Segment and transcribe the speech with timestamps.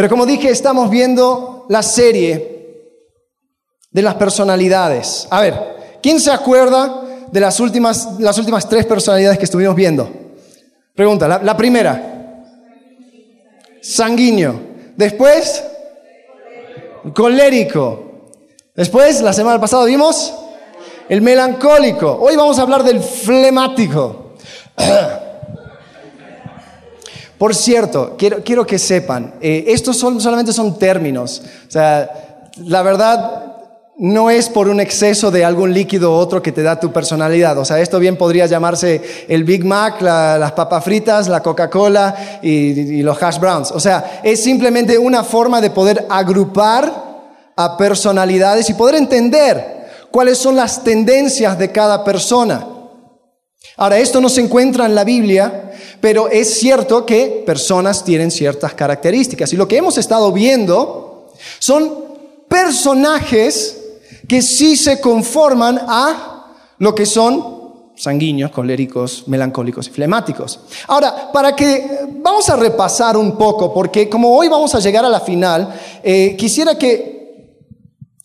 [0.00, 2.96] Pero como dije, estamos viendo la serie
[3.90, 5.28] de las personalidades.
[5.28, 10.10] A ver, ¿quién se acuerda de las últimas, las últimas tres personalidades que estuvimos viendo?
[10.94, 12.46] Pregunta, la, la primera.
[13.82, 14.58] Sanguíneo.
[14.96, 15.64] Después,
[17.12, 18.30] colérico.
[18.74, 20.32] Después, la semana pasada vimos
[21.10, 22.20] el melancólico.
[22.22, 24.32] Hoy vamos a hablar del flemático.
[27.40, 31.40] Por cierto, quiero, quiero que sepan, eh, estos solamente son términos.
[31.66, 33.54] O sea, la verdad
[33.96, 37.56] no es por un exceso de algún líquido u otro que te da tu personalidad.
[37.56, 43.00] O sea, esto bien podría llamarse el Big Mac, las papas fritas, la Coca-Cola y
[43.00, 43.72] los hash browns.
[43.72, 46.92] O sea, es simplemente una forma de poder agrupar
[47.56, 52.66] a personalidades y poder entender cuáles son las tendencias de cada persona.
[53.76, 58.74] Ahora, esto no se encuentra en la Biblia, pero es cierto que personas tienen ciertas
[58.74, 59.52] características.
[59.52, 62.04] Y lo que hemos estado viendo son
[62.48, 63.78] personajes
[64.28, 67.60] que sí se conforman a lo que son
[67.96, 70.60] sanguíneos, coléricos, melancólicos y flemáticos.
[70.86, 75.08] Ahora, para que vamos a repasar un poco, porque como hoy vamos a llegar a
[75.08, 77.20] la final, eh, quisiera que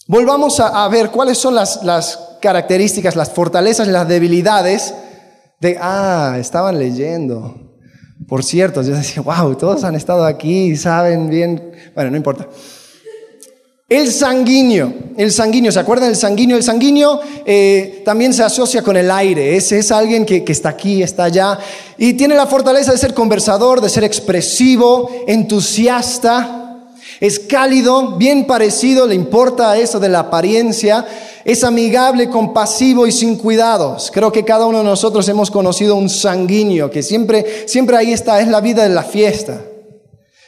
[0.07, 4.93] Volvamos a, ver cuáles son las, características, las fortalezas las debilidades
[5.59, 7.55] de, ah, estaban leyendo.
[8.27, 11.71] Por cierto, yo decía, wow, todos han estado aquí, saben bien.
[11.93, 12.47] Bueno, no importa.
[13.87, 16.57] El sanguíneo, el sanguíneo, ¿se acuerdan del sanguíneo?
[16.57, 20.69] El sanguíneo eh, también se asocia con el aire, es, es alguien que, que, está
[20.69, 21.59] aquí, está allá,
[21.95, 26.64] y tiene la fortaleza de ser conversador, de ser expresivo, entusiasta,
[27.19, 31.05] es cálido, bien parecido, le importa eso de la apariencia,
[31.45, 34.11] es amigable, compasivo y sin cuidados.
[34.13, 38.41] Creo que cada uno de nosotros hemos conocido un sanguíneo que siempre, siempre ahí está,
[38.41, 39.61] es la vida de la fiesta.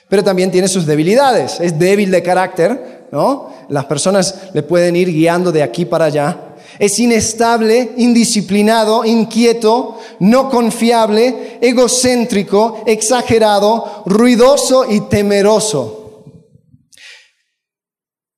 [0.09, 3.50] Pero también tiene sus debilidades, es débil de carácter, ¿no?
[3.70, 6.56] Las personas le pueden ir guiando de aquí para allá.
[6.80, 16.06] Es inestable, indisciplinado, inquieto, no confiable, egocéntrico, exagerado, ruidoso y temeroso.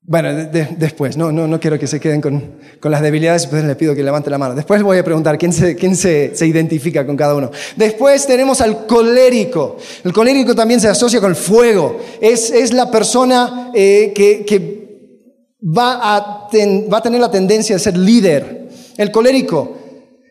[0.09, 3.75] Bueno, después, no, no, no quiero que se queden con, con las debilidades, pues les
[3.75, 4.55] pido que levante la mano.
[4.55, 7.51] Después voy a preguntar quién se, quién se, se, identifica con cada uno.
[7.75, 9.77] Después tenemos al colérico.
[10.03, 11.99] El colérico también se asocia con el fuego.
[12.19, 15.13] Es, es la persona eh, que, que
[15.61, 16.47] va, a
[16.91, 18.67] va a tener la tendencia de ser líder.
[18.97, 19.77] El colérico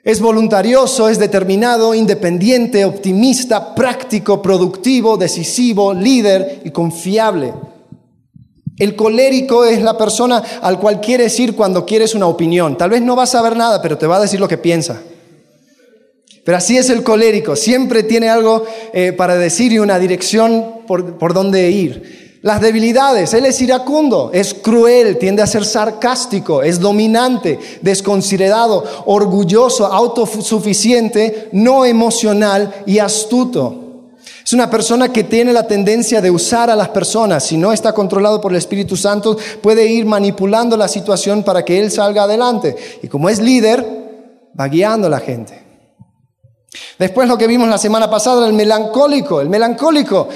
[0.03, 7.53] es voluntarioso, es determinado, independiente, optimista, práctico, productivo, decisivo, líder y confiable.
[8.79, 12.79] El colérico es la persona al cual quieres ir cuando quieres una opinión.
[12.79, 15.01] Tal vez no vas a saber nada, pero te va a decir lo que piensa.
[16.45, 21.19] Pero así es el colérico, siempre tiene algo eh, para decir y una dirección por,
[21.19, 22.39] por dónde ir.
[22.41, 29.87] Las debilidades, él es iracundo, es cruel, tiende a ser sarcástico, es dominante, desconsiderado, orgulloso,
[29.87, 33.88] autosuficiente, no emocional y astuto.
[34.49, 37.45] Es una persona que tiene la tendencia de usar a las personas.
[37.45, 41.79] Si no está controlado por el Espíritu Santo, puede ir manipulando la situación para que
[41.79, 42.75] él salga adelante.
[43.03, 43.85] Y como es líder,
[44.59, 45.63] va guiando a la gente.
[46.99, 49.43] Después lo que vimos la semana pasada, el melancólico.
[49.43, 50.31] El melancólico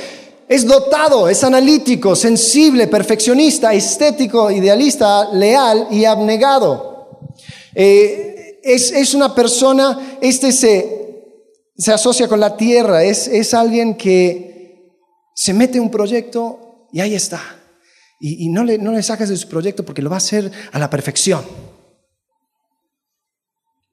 [0.46, 7.08] es dotado, es analítico, sensible, perfeccionista, estético, idealista, leal y abnegado.
[7.74, 11.01] Eh, es, es, una persona, este se
[11.82, 14.88] se asocia con la tierra, es, es alguien que
[15.34, 17.41] se mete un proyecto y ahí está.
[18.20, 19.03] Y, no, le, no de
[19.37, 21.42] su proyecto porque lo va a hacer a la perfección.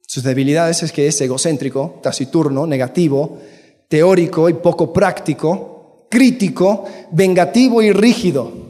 [0.05, 3.39] Sus debilidades es que es egocéntrico, taciturno, negativo,
[3.87, 8.68] teórico y poco práctico, crítico, vengativo y rígido.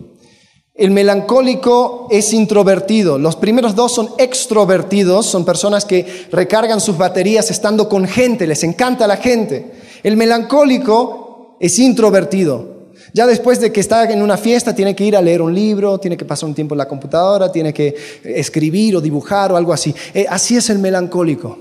[0.79, 3.19] El melancólico es introvertido.
[3.19, 8.63] Los primeros dos son extrovertidos, son personas que recargan sus baterías estando con gente, les
[8.63, 9.73] encanta la gente.
[10.03, 12.94] El melancólico es introvertido.
[13.13, 15.97] Ya después de que está en una fiesta, tiene que ir a leer un libro,
[15.99, 17.93] tiene que pasar un tiempo en la computadora, tiene que
[18.23, 19.93] escribir o dibujar o algo así.
[20.14, 21.58] Eh, así es el melancólico.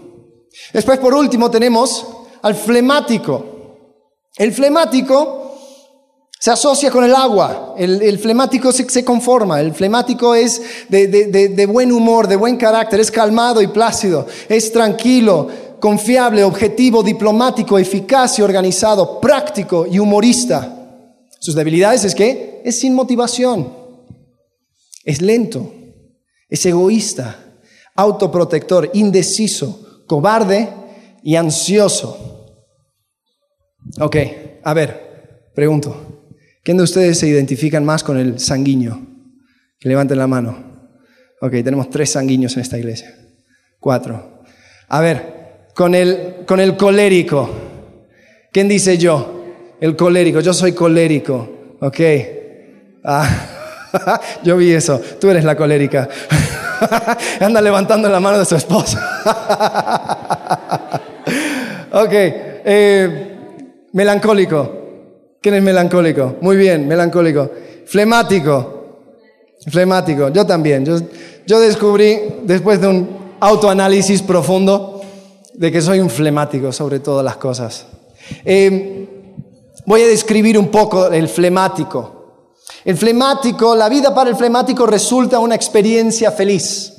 [0.73, 2.07] Después, por último, tenemos
[2.43, 3.45] al flemático.
[4.37, 5.48] El flemático
[6.41, 12.29] se asocia con el agua, el, flemático se, conforma, el flemático es de, buen humor,
[12.29, 15.49] de buen carácter, es calmado y plácido, es tranquilo,
[15.81, 20.75] confiable, objetivo, diplomático, eficaz y organizado, práctico y humorista.
[21.41, 23.73] Sus debilidades es que es sin motivación,
[25.05, 25.73] es lento,
[26.49, 27.37] es egoísta,
[27.97, 30.69] autoprotector, indeciso, cobarde
[31.25, 32.47] y ansioso.
[34.01, 34.17] Ok,
[34.63, 36.18] a ver, pregunto.
[36.69, 39.01] ¿Quién de ustedes se identifican más con el sanguíneo?
[39.81, 40.91] Que levanten la mano.
[41.41, 43.17] Ok, tenemos tres sanguíneos en esta iglesia.
[43.81, 44.43] Cuatro.
[44.89, 47.49] A ver, con el, con el colérico.
[48.53, 49.47] ¿Quién dice yo?
[49.81, 50.41] El colérico.
[50.41, 51.77] Yo soy colérico.
[51.81, 52.01] Ok.
[53.03, 55.01] Ah, yo vi eso.
[55.19, 56.07] Tú eres la colérica.
[57.41, 59.23] Anda levantando la mano de su esposa.
[61.93, 62.13] ok.
[62.13, 63.37] Eh,
[63.95, 64.78] melancólico.
[65.41, 66.37] ¿Quién es melancólico?
[66.41, 67.51] Muy bien, melancólico.
[67.87, 68.75] Flemático.
[69.69, 70.29] Flemático.
[70.31, 70.85] Yo también.
[70.85, 70.99] Yo,
[71.47, 75.01] yo descubrí, después de un autoanálisis profundo,
[75.55, 77.87] de que soy un flemático sobre todas las cosas.
[78.45, 79.09] Eh,
[79.87, 82.55] voy a describir un poco el flemático.
[82.85, 86.93] El flemático, la vida para el flemático resulta una experiencia feliz,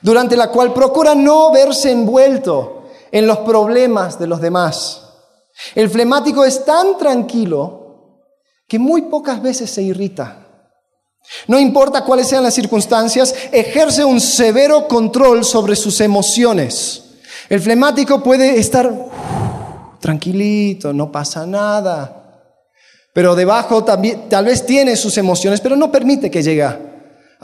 [0.00, 5.03] durante la cual procura no verse envuelto en los problemas de los demás.
[5.74, 8.22] El flemático es tan tranquilo
[8.66, 10.40] que muy pocas veces se irrita.
[11.46, 17.02] No importa cuáles sean las circunstancias, ejerce un severo control sobre sus emociones.
[17.48, 18.92] El flemático puede estar
[20.00, 22.50] tranquilito, no pasa nada.
[23.12, 26.93] Pero debajo también, tal vez tiene sus emociones, pero no permite que llegue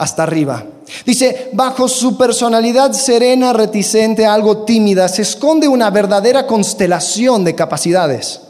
[0.01, 0.65] hasta arriba.
[1.05, 8.41] Dice, bajo su personalidad serena, reticente, algo tímida, se esconde una verdadera constelación de capacidades.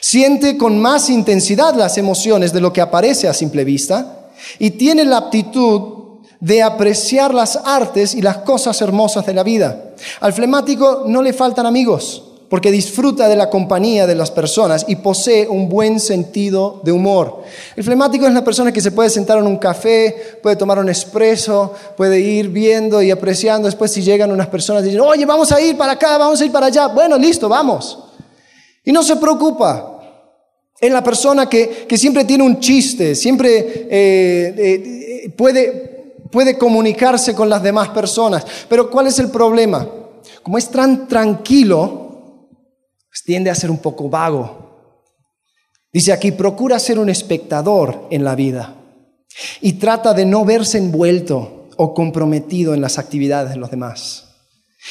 [0.00, 5.04] Siente con más intensidad las emociones de lo que aparece a simple vista y tiene
[5.04, 9.92] la aptitud de apreciar las artes y las cosas hermosas de la vida.
[10.18, 14.96] Al flemático no le faltan amigos porque disfruta de la compañía de las personas y
[14.96, 17.44] posee un buen sentido de humor.
[17.76, 20.88] El flemático es la persona que se puede sentar en un café, puede tomar un
[20.88, 23.66] espresso, puede ir viendo y apreciando.
[23.66, 26.44] Después si llegan unas personas y dicen, oye, vamos a ir para acá, vamos a
[26.44, 26.88] ir para allá.
[26.88, 27.96] Bueno, listo, vamos.
[28.84, 30.00] Y no se preocupa.
[30.80, 37.48] Es la persona que, siempre tiene un chiste, siempre eh, eh, puede, puede comunicarse con
[37.48, 38.44] las demás personas.
[38.68, 39.86] Pero ¿cuál es el problema?
[40.42, 42.09] Como es tan tranquilo,
[43.24, 44.70] tiende a ser un poco vago.
[45.92, 48.76] Dice aquí, procura ser un espectador en la vida
[49.60, 54.26] y trata de no verse envuelto o comprometido en las actividades de los demás.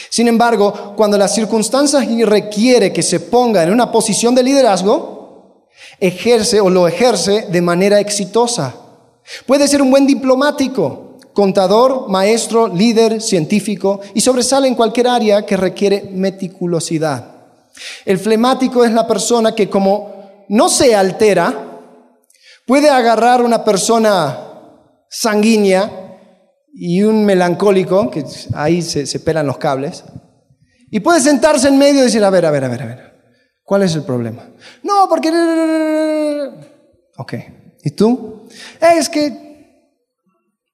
[0.09, 5.67] Sin embargo, cuando las circunstancias requiere que se ponga en una posición de liderazgo,
[5.99, 8.75] ejerce o lo ejerce de manera exitosa.
[9.45, 15.57] Puede ser un buen diplomático, contador, maestro, líder, científico y sobresale en cualquier área que
[15.57, 17.38] requiere meticulosidad.
[18.05, 21.53] El flemático es la persona que como no se altera,
[22.65, 24.37] puede agarrar una persona
[25.09, 26.17] sanguínea
[26.73, 30.03] y un melancólico, que ahí se, pelan los cables,
[30.91, 33.13] y puede sentarse en medio y decir, a ver, a ver, a ver, a ver,
[33.63, 34.49] ¿cuál es el problema?
[34.83, 35.29] No, porque...
[37.17, 37.33] Ok,
[37.83, 38.47] ¿y tú?
[38.79, 39.49] Es que...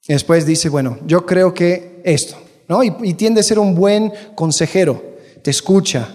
[0.08, 2.38] Después dice, bueno, yo creo que esto,
[2.68, 2.84] ¿no?
[2.84, 6.08] y tiende a ser un buen consejero, te escucha,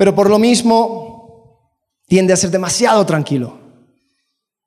[0.00, 1.76] pero por lo mismo
[2.08, 3.58] tiende a ser demasiado tranquilo.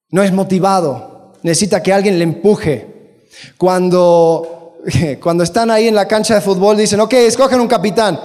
[0.09, 3.25] No es motivado, necesita que alguien le empuje.
[3.57, 4.77] Cuando,
[5.23, 8.19] cuando están ahí en la cancha de fútbol dicen, ok, escogen un capitán.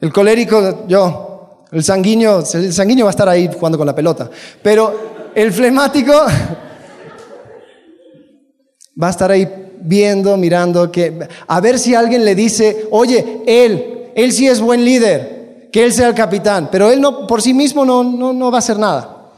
[0.00, 4.30] El colérico, yo, el sanguíneo, el sanguíneo va a estar ahí jugando con la pelota.
[4.62, 6.12] Pero el flemático
[9.02, 9.46] va a estar ahí
[9.82, 14.82] viendo, mirando, que, a ver si alguien le dice, oye, él, él sí es buen
[14.82, 15.31] líder
[15.72, 18.60] que él sea el capitán, pero él no, por sí mismo no, no, va a
[18.60, 19.30] hacer nada.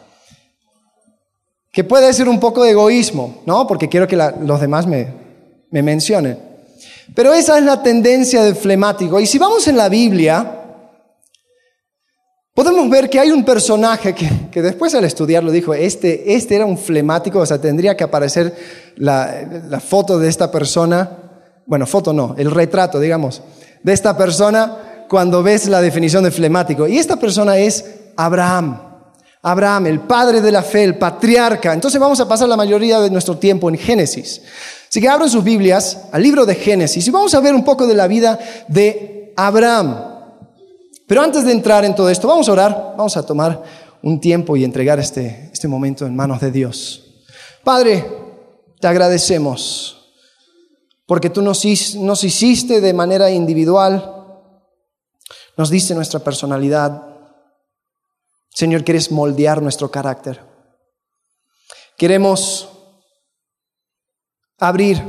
[1.70, 3.66] Que puede ser un poco de egoísmo, ¿no?
[3.68, 5.14] Porque quiero que los demás me,
[5.70, 6.38] me mencionen.
[7.14, 9.20] Pero esa es la tendencia del flemático.
[9.20, 10.60] Y si vamos en la Biblia,
[12.52, 16.66] podemos ver que hay un personaje que, que, después al estudiarlo dijo, este, este era
[16.66, 18.56] un flemático, o sea, tendría que aparecer
[18.96, 21.10] la, la foto de esta persona,
[21.66, 23.42] bueno, foto no, el retrato, digamos,
[23.82, 26.86] de esta persona cuando ves la definición de flemático.
[26.86, 27.84] Y esta persona es
[28.16, 28.80] Abraham.
[29.42, 31.74] Abraham, el padre de la fe, el patriarca.
[31.74, 34.40] Entonces vamos a pasar la mayoría de nuestro tiempo en Génesis.
[34.88, 37.86] Así que abren sus Biblias al libro de Génesis y vamos a ver un poco
[37.86, 39.96] de la vida de Abraham.
[41.06, 43.62] Pero antes de entrar en todo esto, vamos a orar, vamos a tomar
[44.02, 47.24] un tiempo y entregar este, este momento en manos de Dios.
[47.62, 48.06] Padre,
[48.80, 50.12] te agradecemos
[51.06, 51.64] porque tú nos
[52.24, 54.13] hiciste de manera individual
[55.56, 57.02] nos dice nuestra personalidad.
[58.50, 60.40] Señor, quieres moldear nuestro carácter.
[61.96, 62.68] Queremos
[64.58, 65.02] abrir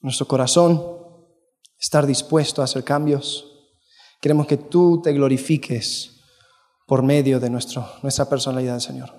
[0.00, 0.82] nuestro corazón,
[1.78, 3.44] estar dispuesto a hacer cambios.
[4.20, 6.20] Queremos que tú te glorifiques
[6.86, 9.12] por medio de nuestro, nuestra personalidad, Señor.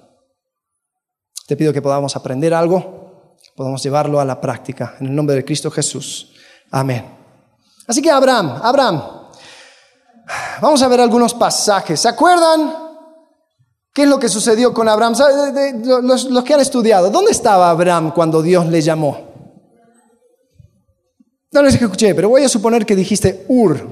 [1.48, 4.96] Te pido que podamos aprender algo, podamos llevarlo a la práctica.
[5.00, 6.34] En el nombre de Cristo Jesús.
[6.72, 7.06] Amén.
[7.88, 9.17] Así que Abraham, Abraham,
[10.62, 12.00] vamos a ver algunos pasajes.
[12.00, 12.74] ¿Se acuerdan?
[13.93, 15.15] ¿Qué es lo que sucedió con Abraham?
[16.03, 19.27] Los, los que han estudiado, ¿dónde estaba Abraham cuando Dios le llamó?
[21.51, 23.88] No les escuché, pero voy a suponer que dijiste Ur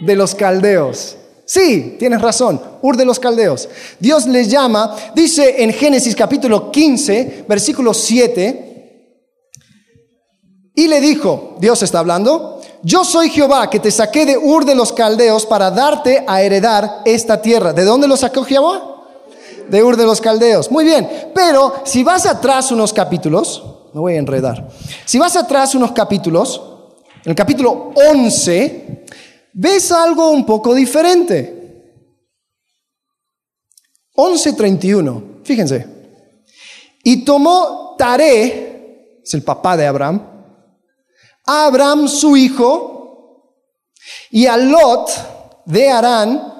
[0.00, 1.16] de los caldeos.
[1.48, 3.70] Sí, tienes razón, Ur de los Caldeos.
[3.98, 8.68] Dios les llama, dice en Génesis capítulo 15, versículo 7,
[10.74, 14.74] y le dijo, Dios está hablando, yo soy Jehová que te saqué de Ur de
[14.74, 17.72] los Caldeos para darte a heredar esta tierra.
[17.72, 18.96] ¿De dónde lo sacó Jehová?
[19.68, 20.70] De Ur de los Caldeos.
[20.70, 24.68] Muy bien, pero si vas atrás unos capítulos, me voy a enredar,
[25.04, 26.62] si vas atrás unos capítulos,
[27.24, 29.04] en el capítulo 11,
[29.52, 31.56] ves algo un poco diferente.
[34.14, 35.86] 11.31, fíjense.
[37.04, 40.37] Y tomó Taré, es el papá de Abraham,
[41.48, 42.98] a Abraham su hijo,
[44.30, 45.10] y a Lot
[45.64, 46.54] de Arán,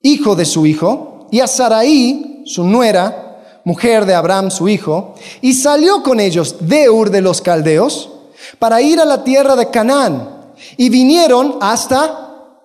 [0.00, 5.52] hijo de su hijo, y a Saraí, su nuera, mujer de Abraham su hijo, y
[5.52, 8.10] salió con ellos de Ur de los Caldeos
[8.58, 12.56] para ir a la tierra de Canaán y vinieron hasta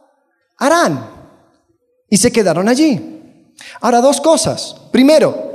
[0.57, 1.09] Arán
[2.09, 3.53] y se quedaron allí.
[3.81, 4.75] Ahora, dos cosas.
[4.91, 5.53] Primero,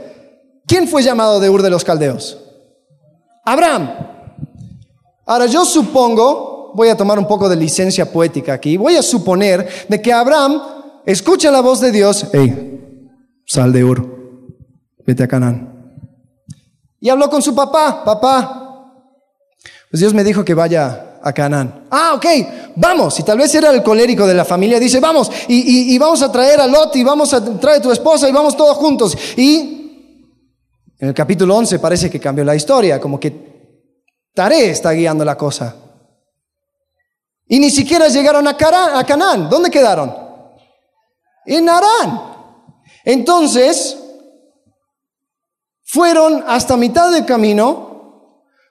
[0.67, 2.39] ¿quién fue llamado de Ur de los Caldeos?
[3.45, 4.13] Abraham.
[5.25, 9.87] Ahora, yo supongo, voy a tomar un poco de licencia poética aquí, voy a suponer
[9.89, 10.61] de que Abraham
[11.07, 13.09] escucha la voz de Dios, hey,
[13.47, 14.05] sal de Ur,
[15.07, 15.69] vete a Canaán.
[17.01, 18.63] Y habló con su papá, papá,
[19.91, 21.85] pues Dios me dijo que vaya a Canaán.
[21.91, 22.27] Ah, ok,
[22.77, 23.19] vamos.
[23.21, 26.61] Y tal vez era el colérico de la familia, dice, vamos, y, vamos a traer
[26.61, 29.17] a Lot y vamos a traer a tu esposa y vamos todos juntos.
[29.37, 30.17] Y
[30.99, 33.52] en el capítulo 11 parece que cambió la historia, como que
[34.35, 35.77] Taré está guiando la cosa.
[37.47, 39.51] Y ni siquiera llegaron a, a Canaán.
[39.51, 40.15] ¿Dónde quedaron?
[41.45, 42.33] En Arán.
[43.05, 43.99] Entonces,
[45.83, 47.93] fueron hasta mitad del camino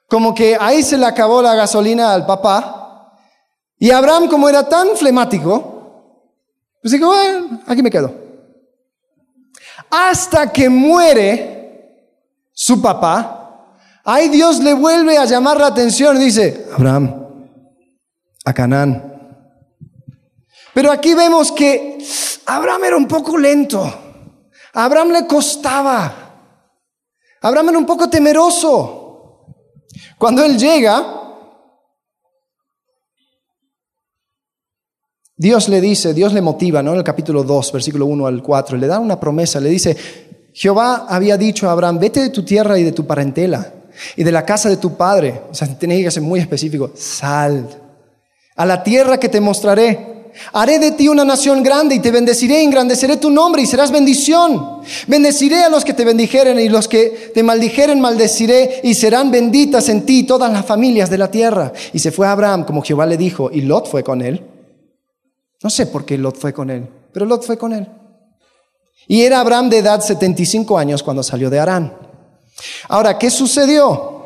[0.08, 3.16] como que ahí se le acabó la gasolina al papá.
[3.78, 5.72] Y Abraham, como era tan flemático,
[6.82, 8.14] pues dijo, bueno, aquí me quedo.
[9.90, 12.10] Hasta que muere
[12.52, 13.41] su papá,
[14.14, 17.28] ahí Dios le vuelve a llamar la atención y dice, Abraham,
[18.44, 19.08] a Canaán.
[20.74, 21.98] Pero aquí vemos que
[22.46, 23.84] Abraham era un poco lento.
[24.74, 26.14] A Abraham le costaba.
[27.42, 29.46] Abraham era un poco temeroso.
[30.18, 31.20] Cuando él llega,
[35.36, 36.92] Dios le dice, Dios le motiva, ¿no?
[36.92, 39.98] En el capítulo 2, versículo 1 al 4, le da una promesa, le dice,
[40.54, 43.74] Jehová había dicho a Abraham, vete de tu tierra y de tu parentela
[44.16, 47.68] y de la casa de tu padre, o sea, tiene que ser muy específico, sal
[48.56, 50.12] a la tierra que te mostraré
[50.54, 54.82] Haré de ti una nación grande y te bendeciré, engrandeceré tu nombre y serás bendición.
[55.08, 59.90] Bendeciré a los que te bendijeren y los que te maldijeren maldeciré y serán benditas
[59.90, 61.72] en ti todas las familias de la tierra.
[61.94, 64.46] Y se fue Abraham como Jehová le dijo y Lot fue con él.
[65.64, 67.88] No sé por qué Lot fue con él, pero Lot fue con él.
[69.08, 71.94] Y era Abraham de edad 75 años cuando salió de Arán.
[72.88, 74.22] Ahora, ¿qué sucedió?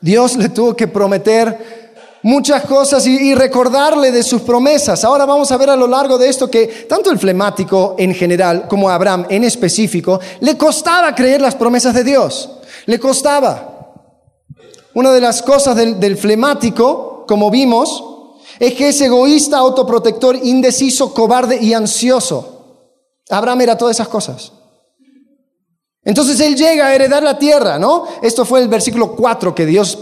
[0.00, 1.80] Dios le tuvo que prometer
[2.22, 5.04] muchas cosas y, recordarle de sus promesas.
[5.04, 8.68] Ahora vamos a ver a lo largo de esto que tanto el flemático en general
[8.68, 12.50] como Abraham en específico le costaba creer las promesas de Dios.
[12.86, 13.66] Le costaba.
[14.92, 18.04] Una de las cosas del, del flemático, como vimos,
[18.58, 22.86] es que es egoísta, autoprotector, indeciso, cobarde y ansioso.
[23.30, 24.52] Abraham era todas esas cosas.
[26.02, 28.06] Entonces él llega a heredar la tierra, ¿no?
[28.22, 29.98] Esto fue el versículo 4 que Dios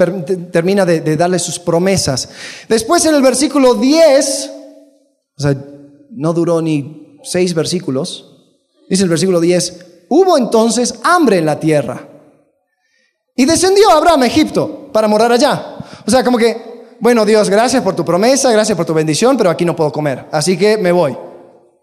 [0.52, 2.28] termina de, darle sus promesas.
[2.68, 4.50] Después en el versículo 10,
[5.36, 5.56] o sea,
[6.10, 8.36] no duró ni seis versículos,
[8.88, 12.08] dice el versículo 10, hubo entonces hambre en la tierra.
[13.34, 15.78] Y descendió Abraham a Egipto para morar allá.
[16.06, 19.50] O sea, como que, bueno Dios, gracias por tu promesa, gracias por tu bendición, pero
[19.50, 20.26] aquí no puedo comer.
[20.30, 21.16] Así que me voy.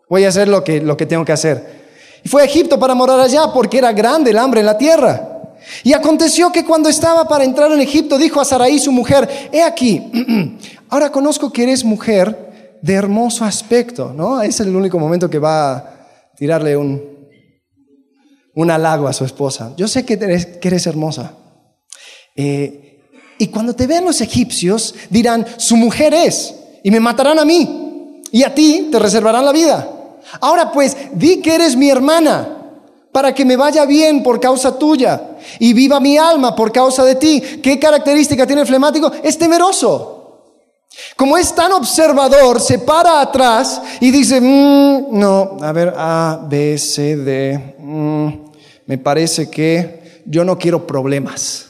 [0.10, 1.85] Voy a hacer lo que, lo que tengo que hacer.
[2.26, 5.54] Y fue a Egipto para morar allá porque era grande el hambre en la tierra.
[5.84, 9.62] Y aconteció que cuando estaba para entrar en Egipto, dijo a Saraí su mujer, he
[9.62, 10.02] aquí,
[10.90, 14.42] ahora conozco que eres mujer de hermoso aspecto, ¿no?
[14.42, 17.00] Es el único momento que va a tirarle un,
[18.56, 19.74] un halago a su esposa.
[19.78, 21.34] Yo sé que eres, que eres hermosa.
[22.36, 23.04] Eh,
[23.38, 28.22] y cuando te vean los egipcios, dirán, su mujer es, y me matarán a mí,
[28.32, 29.92] y a ti te reservarán la vida.
[30.42, 32.56] Ahora pues, di que eres mi hermana,
[33.16, 37.16] para que me vaya bien por causa tuya y viva mi alma por causa de
[37.16, 37.42] ti.
[37.64, 39.10] ¿Qué característica tiene el flemático?
[39.24, 40.16] Es temeroso.
[41.16, 46.78] Como es tan observador, se para atrás y dice, mm, no, a ver, A, B,
[46.78, 48.30] C, D, mm,
[48.86, 51.68] me parece que yo no quiero problemas.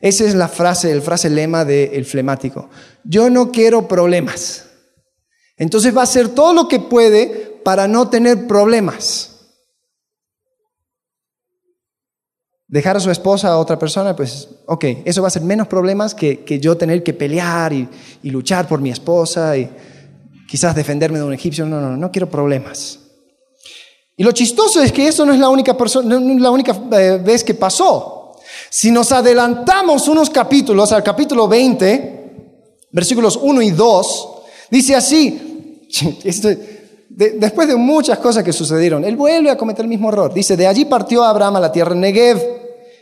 [0.00, 2.68] Esa es la frase, el frase lema del flemático.
[3.04, 4.64] Yo no quiero problemas.
[5.56, 9.32] Entonces va a hacer todo lo que puede para no tener problemas.
[12.72, 16.14] dejar a su esposa a otra persona, pues, ok, eso va a ser menos problemas
[16.14, 17.86] que, yo tener que pelear y,
[18.22, 19.68] luchar por mi esposa y
[20.48, 21.66] quizás defenderme de un egipcio.
[21.66, 22.98] No, no, no quiero problemas.
[24.16, 26.74] Y lo chistoso es que eso no es la única, persona, no es la única
[26.92, 28.36] eh, vez que pasó.
[28.70, 34.28] Si nos adelantamos unos capítulos al capítulo 20, versículos 1 y 2,
[34.70, 35.78] dice así,
[37.14, 40.32] después de muchas cosas que sucedieron, él vuelve a cometer el mismo error.
[40.32, 42.40] Dice, de allí partió Abraham a la tierra Negev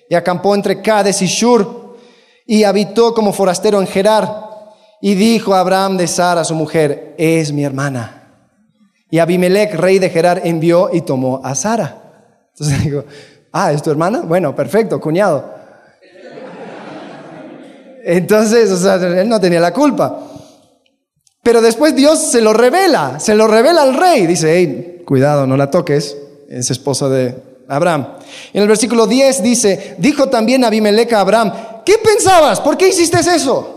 [0.09, 1.97] y acampó entre Cades y Shur
[2.47, 4.49] y habitó como forastero en Gerar.
[5.01, 8.17] Y dijo a Abraham de Sara, su mujer, es mi hermana.
[9.11, 12.51] Y Abimelech, rey de Gerar, envió y tomó a Sara.
[12.53, 13.05] Entonces digo,
[13.53, 14.23] ah, ¿es tu hermana?
[14.23, 15.55] Bueno, perfecto, cuñado.
[18.05, 20.30] Entonces, o sea, él no tenía la culpa.
[21.43, 24.27] Pero después Dios se lo revela, se lo revela al rey.
[24.27, 26.17] Dice, hey, cuidado, no la toques,
[26.49, 27.35] es esposa de
[27.69, 28.15] Abraham.
[28.53, 31.53] En el versículo 10 dice, dijo también Abimelech a Abraham,
[31.85, 32.61] ¿qué pensabas?
[32.61, 33.77] ¿Por qué hiciste eso?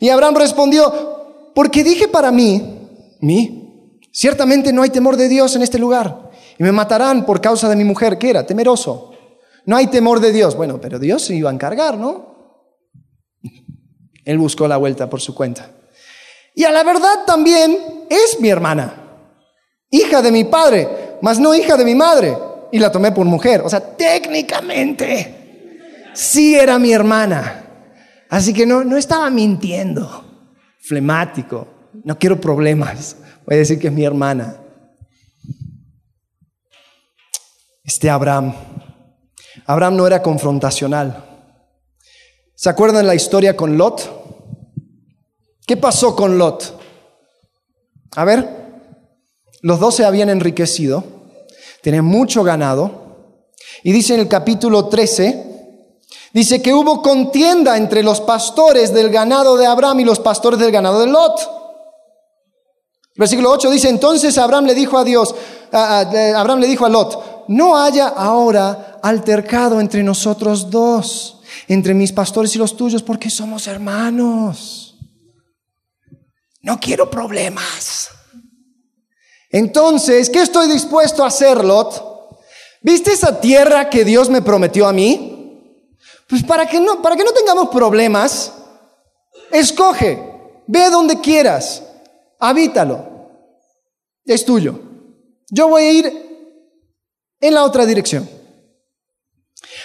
[0.00, 2.88] Y Abraham respondió, porque dije para mí,
[3.20, 7.68] mí, ciertamente no hay temor de Dios en este lugar, y me matarán por causa
[7.68, 9.12] de mi mujer, que era temeroso.
[9.66, 10.56] No hay temor de Dios.
[10.56, 12.60] Bueno, pero Dios se iba a encargar, ¿no?
[14.24, 15.73] Él buscó la vuelta por su cuenta.
[16.54, 18.94] Y a la verdad también es mi hermana,
[19.90, 20.88] hija de mi padre,
[21.20, 22.36] mas no hija de mi madre
[22.70, 23.62] y la tomé por mujer.
[23.62, 25.44] O sea, técnicamente
[26.14, 27.60] sí era mi hermana.
[28.28, 30.24] Así que no, no estaba mintiendo.
[30.80, 31.68] Flemático.
[32.04, 33.16] No quiero problemas.
[33.46, 34.56] Voy a decir que es mi hermana.
[37.84, 38.54] Este Abraham.
[39.66, 41.24] Abraham no era confrontacional.
[42.54, 44.23] ¿Se acuerdan la historia con Lot?
[45.66, 46.80] ¿Qué pasó con Lot?
[48.16, 48.48] A ver,
[49.62, 51.14] los dos se habían enriquecido
[51.84, 52.90] tiene mucho ganado.
[53.82, 55.76] Y dice en el capítulo 13,
[56.32, 60.72] dice que hubo contienda entre los pastores del ganado de Abraham y los pastores del
[60.72, 61.50] ganado de Lot.
[63.16, 65.34] Versículo 8 dice, entonces Abraham le dijo a Dios,
[65.70, 72.56] Abraham le dijo a Lot, no haya ahora altercado entre nosotros dos, entre mis pastores
[72.56, 74.83] y los tuyos, porque somos hermanos.
[76.64, 78.08] No quiero problemas.
[79.50, 82.40] Entonces, ¿qué estoy dispuesto a hacer, Lot?
[82.80, 85.92] ¿Viste esa tierra que Dios me prometió a mí?
[86.26, 88.50] Pues para que no, para que no tengamos problemas,
[89.52, 90.18] escoge,
[90.66, 91.82] ve donde quieras,
[92.40, 93.28] habítalo,
[94.24, 94.80] es tuyo.
[95.50, 96.56] Yo voy a ir
[97.40, 98.28] en la otra dirección.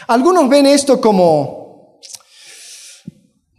[0.08, 2.00] Algunos ven esto como,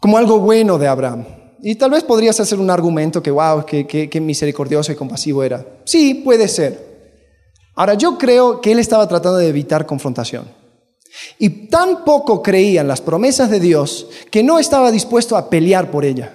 [0.01, 1.40] como algo bueno de Abraham.
[1.63, 5.65] Y tal vez podrías hacer un argumento que, wow, que, misericordioso y compasivo era.
[5.85, 6.89] Sí, puede ser.
[7.75, 10.45] Ahora, yo creo que él estaba tratando de evitar confrontación.
[11.39, 15.91] Y tan poco creía en las promesas de Dios que no estaba dispuesto a pelear
[15.91, 16.35] por ella.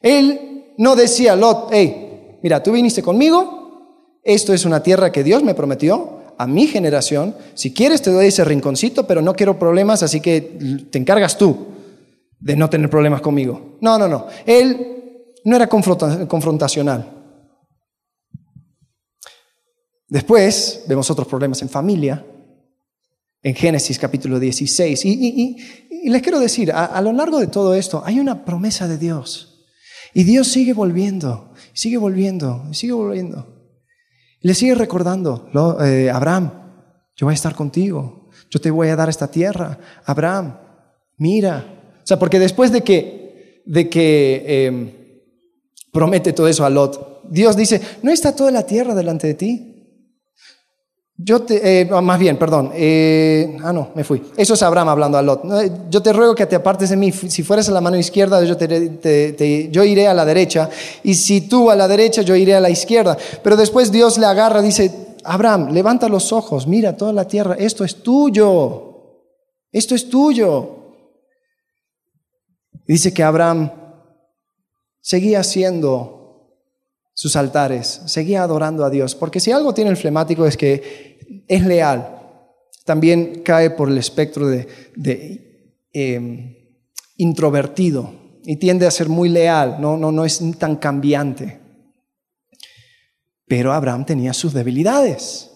[0.00, 5.42] Él no decía, Lot, hey, mira, tú viniste conmigo, esto es una tierra que Dios
[5.42, 10.02] me prometió a mi generación, si quieres te doy ese rinconcito, pero no quiero problemas,
[10.02, 10.40] así que
[10.90, 11.72] te encargas tú
[12.42, 13.78] de no tener problemas conmigo.
[13.80, 14.26] No, no, no.
[14.44, 17.22] Él no era confrontacional.
[20.08, 22.26] Después vemos otros problemas en familia,
[23.42, 25.04] en Génesis capítulo 16.
[25.04, 25.56] Y,
[26.04, 29.64] les quiero decir, a, lo largo de todo esto hay una promesa de Dios.
[30.12, 33.46] Y Dios sigue volviendo, sigue volviendo, sigue volviendo.
[34.40, 35.48] Le sigue recordando,
[35.82, 36.50] eh, Abraham,
[37.14, 39.78] yo voy a estar contigo, yo te voy a dar esta tierra.
[40.04, 40.58] Abraham,
[41.16, 44.90] mira, o sea, porque después de que, de que em,
[45.92, 49.68] promete todo eso a Lot, Dios dice, ¿no está toda la tierra delante de ti?
[51.16, 54.20] Yo te, eh, más bien, perdón, eh, ah no, me fui.
[54.36, 55.42] Eso es Abraham hablando a Lot.
[55.88, 57.12] Yo te ruego que te apartes de mí.
[57.12, 60.68] Si fueras a la mano izquierda, yo, yo iré a la derecha.
[61.04, 63.16] Y si tú a la derecha, yo iré a la izquierda.
[63.44, 64.90] Pero después Dios le agarra, dice,
[65.22, 68.88] Abraham, levanta los ojos, mira toda la tierra, esto es tuyo.
[69.70, 70.81] Esto es tuyo
[72.86, 73.70] dice que Abraham
[75.00, 76.22] seguía haciendo
[77.14, 81.64] sus altares, seguía adorando a Dios, porque si algo tiene el flemático es que es
[81.64, 82.20] leal,
[82.84, 84.66] también cae por el espectro de,
[85.92, 86.56] em,
[87.16, 88.12] introvertido
[88.44, 91.60] y tiende a ser muy leal, no, no, no es tan cambiante.
[93.46, 95.50] Pero Abraham tenía sus debilidades,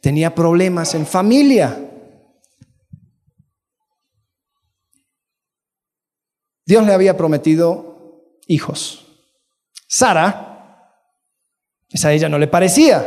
[0.00, 1.89] tenía problemas en familia.
[6.70, 9.04] Dios le había prometido hijos.
[9.88, 10.94] Sara,
[11.90, 13.04] esa a ella no le parecía.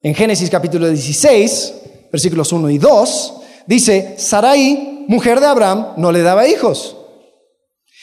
[0.00, 1.74] En Génesis capítulo 16,
[2.10, 3.34] versículos 1 y 2,
[3.66, 6.96] dice, Sarai, mujer de Abraham, no le daba hijos.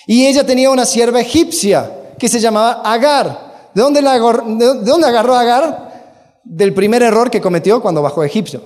[0.06, 3.72] Y ella tenía una sierva egipcia que se llamaba Agar.
[3.74, 6.40] ¿De dónde, la ¿De dónde agarró Agar?
[6.44, 8.62] Del primer error que cometió cuando bajó a Egipcio.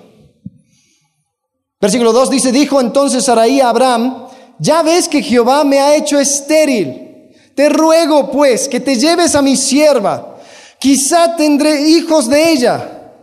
[1.79, 4.26] Versículo 2 dice, dijo entonces Sarai a Abraham,
[4.59, 7.31] ya ves que Jehová me ha hecho estéril.
[7.55, 10.39] Te ruego pues que te lleves a mi sierva.
[10.79, 13.13] Quizá tendré hijos de ella.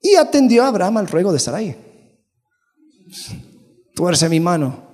[0.00, 1.76] Y atendió a Abraham al ruego de Sarai.
[3.94, 4.90] Tuerce mi mano.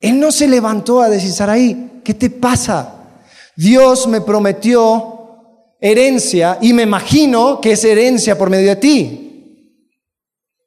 [0.00, 3.22] Él no se levantó a decir, Sarai, ¿qué te pasa?
[3.56, 5.16] Dios me prometió
[5.80, 9.25] herencia y me imagino que es herencia por medio de ti.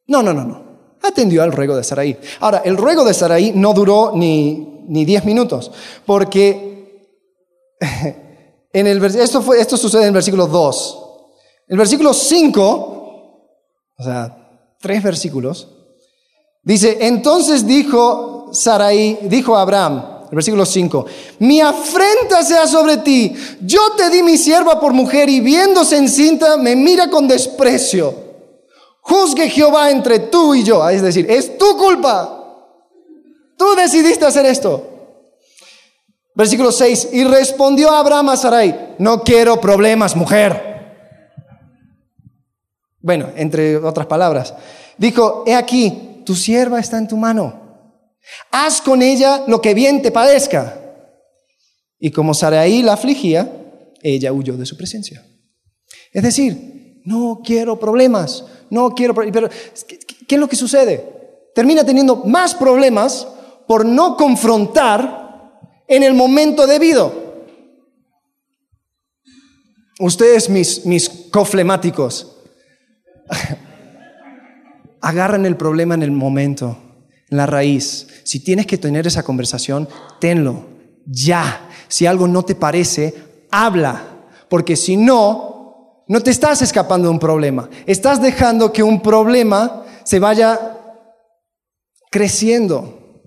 [0.10, 0.70] No, no, no, no.
[1.02, 2.20] Atendió al ruego de Sarai.
[2.42, 5.72] Ahora, el ruego de Sarai no duró ni, ni diez minutos,
[6.06, 7.06] porque
[8.74, 11.06] en el, esto, fue, esto sucede en el versículo 2.
[11.68, 12.66] El versículo 5,
[13.98, 15.68] o sea, tres versículos,
[16.64, 21.06] dice, entonces dijo Sarai, dijo Abraham, el versículo 5,
[21.40, 26.58] mi afrenta sea sobre ti, yo te di mi sierva por mujer y viéndose encinta
[26.58, 28.29] me mira con desprecio.
[29.10, 32.36] Juzgue Jehová entre tú y yo, es decir, es tu culpa.
[33.58, 34.86] Tú decidiste hacer esto.
[36.36, 40.70] Versículo 6, y respondió Abraham a Sarai, no quiero problemas, mujer.
[43.02, 44.54] Bueno, entre otras palabras,
[44.98, 47.90] dijo, he aquí, tu sierva está en tu mano.
[48.52, 50.80] Haz con ella lo que bien te parezca.
[51.98, 53.52] Y como Sarai la afligía,
[54.04, 55.26] ella huyó de su presencia.
[56.14, 56.79] Es decir,
[57.10, 59.50] no quiero problemas, no quiero Pero,
[60.28, 61.50] ¿qué es lo que sucede?
[61.56, 63.28] Termina teniendo más problemas
[63.68, 67.12] por no confrontar en el momento debido.
[70.00, 72.36] Ustedes, mis, mis coflemáticos,
[75.02, 76.78] Agarran el problema en el momento,
[77.30, 78.06] en la raíz.
[78.24, 79.88] Si tienes que tener esa conversación,
[80.20, 80.66] tenlo.
[81.06, 81.70] Ya.
[81.88, 83.14] Si algo no te parece,
[83.50, 84.04] habla.
[84.50, 85.49] Porque si no,
[86.10, 87.70] no te estás escapando de un problema.
[87.86, 90.76] Estás dejando que un problema se vaya
[92.10, 93.22] creciendo.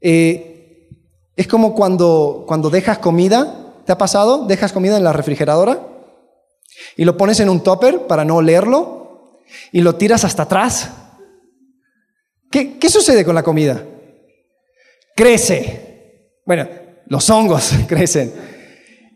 [0.00, 0.90] Eh,
[1.36, 3.82] es como cuando, cuando dejas comida.
[3.86, 4.46] ¿Te ha pasado?
[4.46, 5.78] Dejas comida en la refrigeradora
[6.96, 9.38] y lo pones en un topper para no olerlo
[9.70, 10.90] y lo tiras hasta atrás,
[12.50, 13.84] ¿qué, sucede con la comida?
[15.14, 16.40] Crece.
[16.44, 16.68] Bueno,
[17.06, 18.32] los hongos crecen.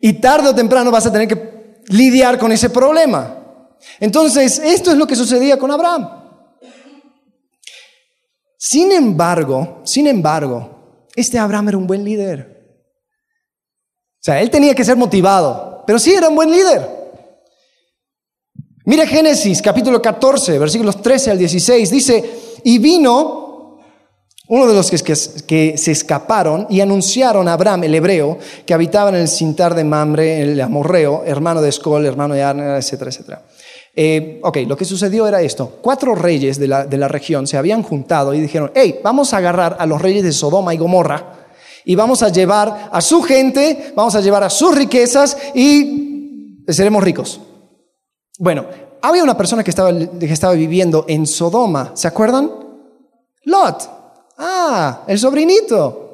[0.00, 1.57] Y tarde o temprano vas a tener que
[1.88, 3.76] lidiar con ese problema.
[4.00, 6.08] Entonces, esto es lo que sucedía con Abraham.
[8.58, 12.58] Sin embargo, sin embargo, este Abraham era un buen líder.
[14.14, 16.98] O sea, él tenía que ser motivado, pero sí era un buen líder.
[18.84, 22.30] Mira Génesis capítulo 14, versículos 13 al 16, dice,
[22.64, 23.47] y vino
[24.48, 24.96] uno de los que,
[25.46, 29.84] que, se escaparon y anunciaron a Abraham, el hebreo, que habitaba en el cintar de
[29.84, 33.42] Mamre, el amorreo, hermano de Escol, hermano de Arner, etcétera, etcétera.
[33.94, 35.78] Eh, ok, lo que sucedió era esto.
[35.82, 39.38] Cuatro reyes de la, de la región se habían juntado y dijeron, hey, vamos a
[39.38, 41.34] agarrar a los reyes de Sodoma y Gomorra
[41.84, 47.02] y vamos a llevar a su gente, vamos a llevar a sus riquezas y seremos
[47.02, 47.40] ricos.
[48.38, 48.66] Bueno,
[49.02, 52.50] había una persona que estaba, que estaba viviendo en Sodoma, ¿se acuerdan?
[53.44, 53.97] Lot.
[54.38, 56.04] Ah, el sobrinito.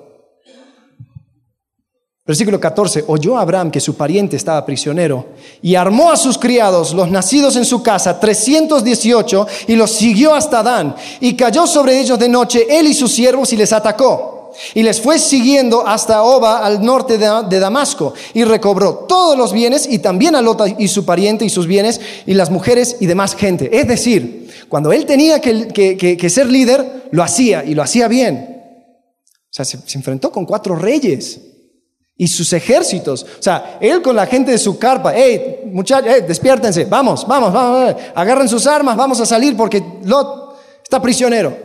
[2.26, 5.26] Versículo 14, oyó Abraham que su pariente estaba prisionero
[5.60, 10.62] y armó a sus criados, los nacidos en su casa, 318, y los siguió hasta
[10.62, 14.33] Dan, y cayó sobre ellos de noche él y sus siervos y les atacó
[14.74, 19.86] y les fue siguiendo hasta Oba al norte de, Damasco y recobró todos los bienes
[19.90, 23.34] y también a Lot y su pariente y sus bienes y las mujeres y demás
[23.34, 23.70] gente.
[23.72, 28.62] Es decir, cuando él tenía que, ser líder, lo hacía y lo hacía bien.
[29.28, 31.40] O sea, se, enfrentó con cuatro reyes
[32.16, 33.24] y sus ejércitos.
[33.38, 37.52] O sea, él con la gente de su carpa, hey, muchachos, hey, despiértense, vamos, vamos,
[37.52, 41.56] vamos, agarren sus armas, vamos a salir porque Lot está prisionero.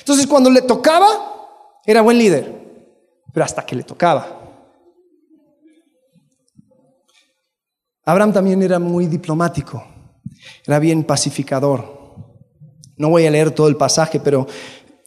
[0.00, 1.37] Entonces, cuando le tocaba,
[1.90, 2.44] era buen líder,
[3.32, 4.26] pero hasta que le tocaba.
[8.04, 9.82] Abraham también era muy diplomático,
[10.66, 11.96] era bien pacificador.
[12.98, 14.46] No voy a leer todo el pasaje, pero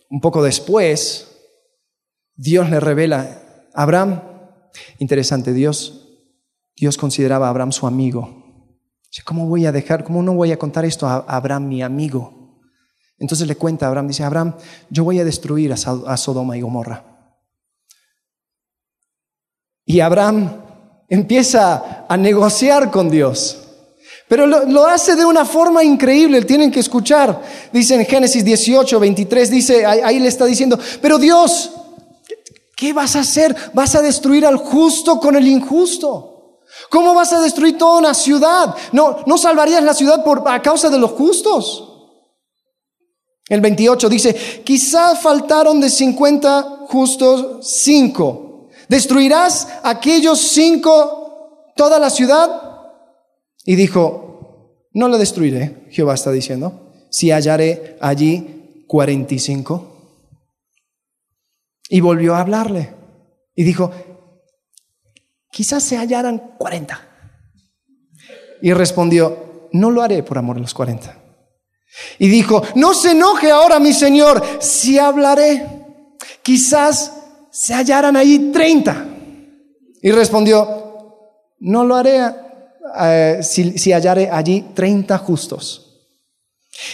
[0.09, 1.27] un poco después,
[2.35, 3.43] Dios le revela,
[3.75, 4.23] Abraham,
[4.97, 6.07] interesante, Dios,
[6.75, 8.73] Dios consideraba a Abraham su amigo.
[9.23, 12.40] ¿Cómo voy a dejar, cómo no voy a contar esto a Abraham, mi amigo?
[13.21, 14.55] Entonces le cuenta a Abraham, dice, Abraham,
[14.89, 17.05] yo voy a destruir a Sodoma y Gomorra.
[19.85, 20.49] Y Abraham
[21.07, 23.59] empieza a negociar con Dios.
[24.27, 27.39] Pero lo, hace de una forma increíble, tienen que escuchar.
[27.71, 31.69] Dice en Génesis 18, 23, dice, ahí, le está diciendo, pero Dios,
[32.75, 33.55] ¿qué vas a hacer?
[33.73, 36.59] ¿Vas a destruir al justo con el injusto?
[36.89, 38.73] ¿Cómo vas a destruir toda una ciudad?
[38.93, 41.90] No, no salvarías la ciudad por, a causa de los justos.
[43.51, 44.33] El 28 dice,
[44.63, 48.69] quizá faltaron de 50 justos 5.
[48.87, 52.49] ¿Destruirás aquellos cinco toda la ciudad?
[53.65, 59.97] Y dijo, no la destruiré, Jehová está diciendo, si hallaré allí 45.
[61.89, 62.95] Y volvió a hablarle.
[63.53, 63.91] Y dijo,
[65.51, 67.01] quizás se hallaran 40.
[68.61, 71.20] Y respondió, no lo haré por amor a los 40.
[72.19, 75.67] Y dijo, no se enoje ahora mi Señor, si hablaré,
[76.41, 77.11] quizás
[77.51, 79.05] se hallaran ahí 30.
[80.01, 80.81] Y respondió,
[81.59, 82.21] no lo haré
[82.99, 85.87] eh, si, si hallare allí treinta justos.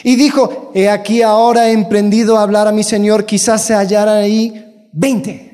[0.04, 4.18] Y dijo, he aquí ahora he emprendido a hablar a mi Señor, quizás se hallaran
[4.18, 5.48] ahí veinte.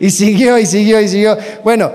[0.00, 1.36] Y siguió y siguió y siguió.
[1.62, 1.92] Bueno,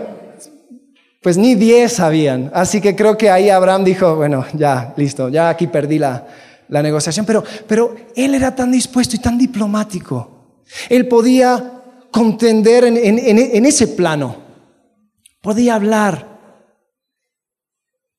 [1.21, 2.51] pues ni diez habían.
[2.53, 6.27] Así que creo que ahí Abraham dijo, bueno, ya, listo, ya aquí perdí la,
[6.69, 7.25] la negociación.
[7.25, 10.63] Pero, pero él era tan dispuesto y tan diplomático.
[10.89, 14.35] Él podía contender en, en, ese plano.
[15.41, 16.37] Podía hablar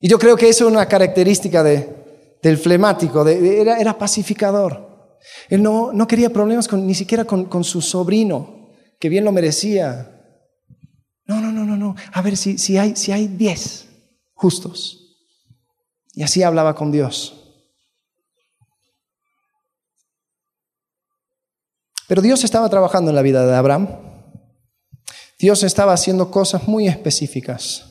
[0.00, 5.16] y yo creo que eso es una característica del flemático, era, pacificador.
[5.48, 10.17] Él no, no quería problemas ni siquiera con, su sobrino, que bien lo merecía.
[11.28, 11.94] No, no, no, no, no.
[12.12, 13.86] A ver si, si, hay, si hay diez
[14.32, 15.16] justos.
[16.14, 17.34] Y así hablaba con Dios.
[22.08, 23.88] Pero Dios estaba trabajando en la vida de Abraham.
[25.38, 27.84] Dios estaba haciendo cosas muy específicas.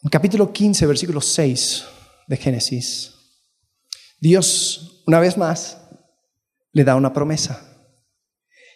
[0.00, 1.84] En capítulo 15, versículo 6
[2.28, 3.14] de Génesis,
[4.20, 5.78] Dios, una vez más,
[6.72, 7.68] le da una promesa.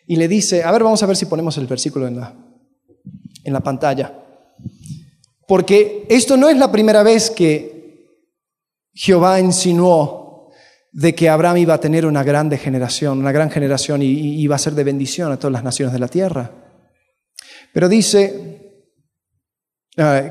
[0.08, 2.46] Y le dice, a ver, vamos a ver si ponemos el versículo en la,
[3.46, 4.12] en la pantalla.
[5.46, 7.76] Porque esto no es la primera vez que
[8.92, 10.50] Jehová insinuó
[10.92, 14.58] de que Abraham iba a tener una grande generación, una gran generación y, iba a
[14.58, 16.50] ser de bendición a todas las naciones de la tierra.
[17.72, 18.82] Pero dice,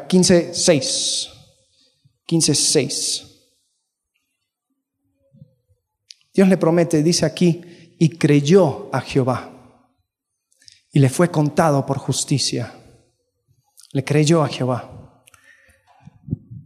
[0.08, 1.30] 15, 6.
[2.26, 3.26] 15, 6.
[6.34, 9.52] Dios le promete, dice aquí, y creyó a Jehová.
[10.92, 12.74] Y le fue contado por justicia.
[13.96, 14.90] Le creyó a Jehová.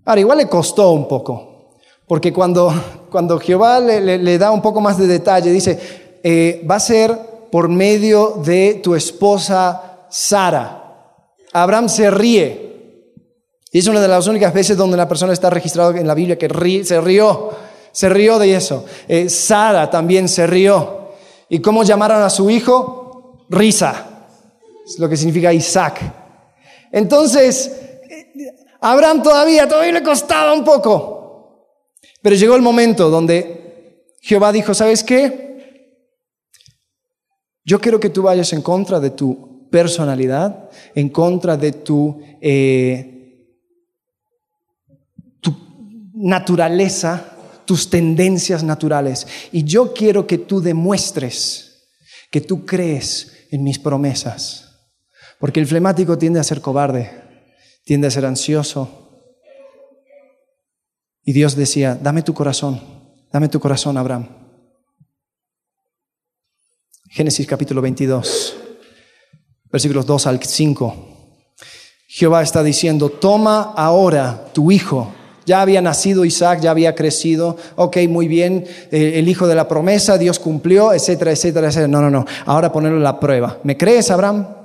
[0.04, 1.76] Ahora, igual le costó un poco,
[2.08, 2.74] porque cuando,
[3.12, 7.16] cuando Jehová le, da un poco más de detalle, dice, eh, va a ser
[7.52, 11.06] por medio de tu esposa Sara.
[11.54, 13.14] Abraham se ríe,
[13.72, 16.36] y es una de las únicas veces donde la persona está registrada en la Biblia
[16.36, 16.50] que
[16.84, 17.52] se rió,
[17.92, 18.86] se rió de eso.
[19.08, 21.10] Eh, Sara también se rió.
[21.48, 23.46] ¿Y cómo llamaron a su hijo?
[23.50, 24.26] Risa.
[24.84, 26.19] Es lo que significa Isaac.
[26.92, 27.72] Entonces,
[28.82, 31.98] Abraham todavía, todavía le costaba un poco.
[32.22, 35.50] Pero llegó el momento donde Jehová dijo, ¿sabes qué?
[37.64, 42.22] Yo quiero que tú vayas en contra de tu personalidad, en contra de tu...
[42.42, 43.16] Eh,
[46.20, 47.34] naturaleza,
[47.66, 49.26] tus tendencias naturales.
[49.52, 51.88] Y yo quiero que tú demuestres
[52.30, 54.69] que tú crees en mis promesas.
[55.40, 57.12] Porque el flemático tiende a ser cobarde,
[57.86, 59.24] tiende a ser ansioso.
[61.24, 62.82] Y Dios decía, dame tu corazón,
[63.32, 64.28] dame tu corazón, Abraham.
[67.10, 68.56] Génesis capítulo 22,
[69.72, 71.06] versículos 2 al 5.
[72.08, 75.16] Jehová está diciendo, toma ahora tu hijo
[75.50, 79.68] ya había nacido Isaac, ya había crecido, ok, muy bien, eh, el hijo de la
[79.68, 81.88] promesa, Dios cumplió, etcétera, etcétera, etcétera.
[81.88, 83.58] No, no, no, ahora ponerlo a la prueba.
[83.64, 84.59] ¿Me crees, Abraham?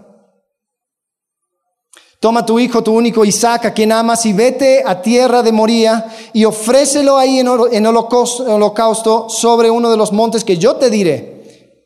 [2.24, 6.06] Toma tu hijo, tu único Isaac, a quien amas, y vete a tierra de Moría
[6.32, 7.48] y ofrécelo ahí en,
[7.86, 11.76] holocausto sobre uno de los montes que yo te diré.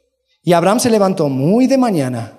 [0.44, 2.38] Y Abraham se levantó muy de mañana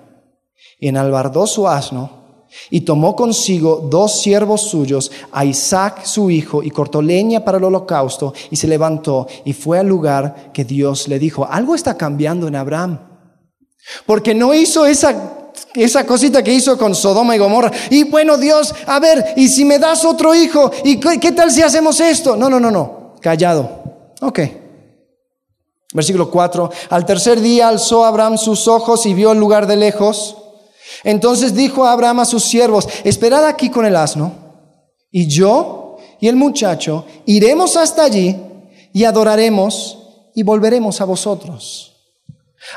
[0.78, 6.70] y enalbardó su asno Y tomó consigo dos siervos suyos, a Isaac su hijo, y
[6.70, 11.18] cortó leña para el holocausto, y se levantó y fue al lugar que Dios le
[11.18, 11.46] dijo.
[11.46, 12.98] Algo está cambiando en Abraham.
[14.06, 15.39] Porque no hizo esa
[15.74, 17.70] esa cosita que hizo con Sodoma y Gomorra.
[17.90, 21.62] Y bueno, Dios, a ver, y si me das otro hijo, ¿y qué, tal si
[21.62, 22.36] hacemos esto?
[22.36, 23.82] No, no, no, no, callado.
[24.20, 24.40] Ok.
[25.92, 26.70] Versículo 4.
[26.90, 30.36] Al tercer día alzó Abraham sus ojos y vio el lugar de lejos.
[31.04, 34.32] Entonces dijo Abraham a sus siervos, esperad aquí con el asno,
[35.10, 38.36] y yo y el muchacho iremos hasta allí
[38.92, 39.98] y adoraremos
[40.34, 41.89] y volveremos a vosotros.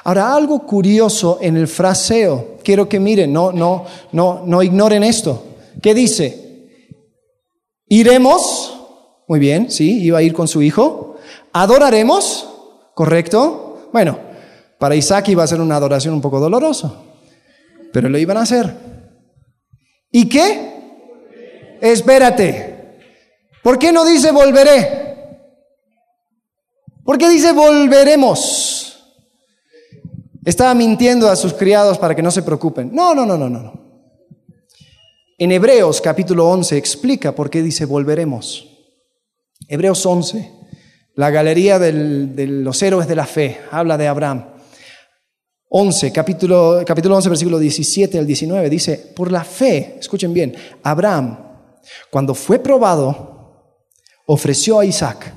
[0.03, 5.43] Ahora, algo curioso en el fraseo, quiero que miren, no, no, no, no ignoren esto.
[5.81, 6.69] ¿Qué dice?
[7.87, 8.79] Iremos,
[9.27, 11.17] muy bien, sí, iba a ir con su hijo.
[11.51, 12.49] Adoraremos,
[12.95, 13.89] ¿correcto?
[13.91, 14.17] Bueno,
[14.79, 16.93] para Isaac iba a ser una adoración un poco dolorosa,
[17.91, 18.75] pero lo iban a hacer.
[20.11, 20.73] ¿Y qué?
[21.81, 22.99] Espérate.
[23.61, 25.03] ¿Por qué no dice volveré?
[27.03, 28.82] ¿Por qué dice volveremos?
[30.45, 32.89] Estaba mintiendo a sus criados para que no se preocupen.
[32.93, 33.83] No, no, no, no, no.
[35.37, 38.69] En Hebreos capítulo 11 explica por qué dice volveremos.
[39.67, 40.51] Hebreos 11,
[41.15, 44.53] la galería de los héroes de la fe, habla de Abraham.
[45.69, 51.39] 11, capítulo, capítulo 11, versículo 17 al 19, dice, por la fe, escuchen bien, Abraham,
[52.11, 53.81] cuando fue probado,
[54.27, 55.33] ofreció a Isaac.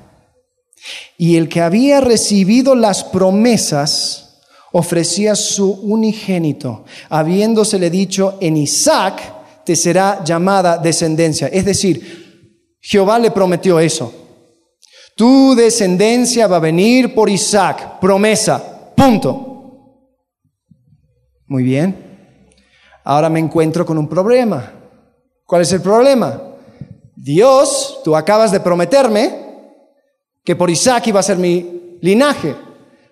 [1.17, 4.26] Y el que había recibido las promesas,
[4.73, 9.23] ofrecía su unigénito, habiéndosele dicho, en Isaac
[9.65, 11.49] te será llamada descendencia.
[11.49, 14.13] Es decir, Jehová le prometió eso.
[15.17, 19.47] Tu descendencia va a venir por Isaac, promesa, punto.
[21.47, 21.97] Muy bien.
[23.03, 24.73] Ahora me encuentro con un problema.
[25.45, 26.43] ¿Cuál es el problema?
[27.15, 29.47] Dios, tú acabas de prometerme
[30.45, 32.55] que por Isaac iba a ser mi linaje.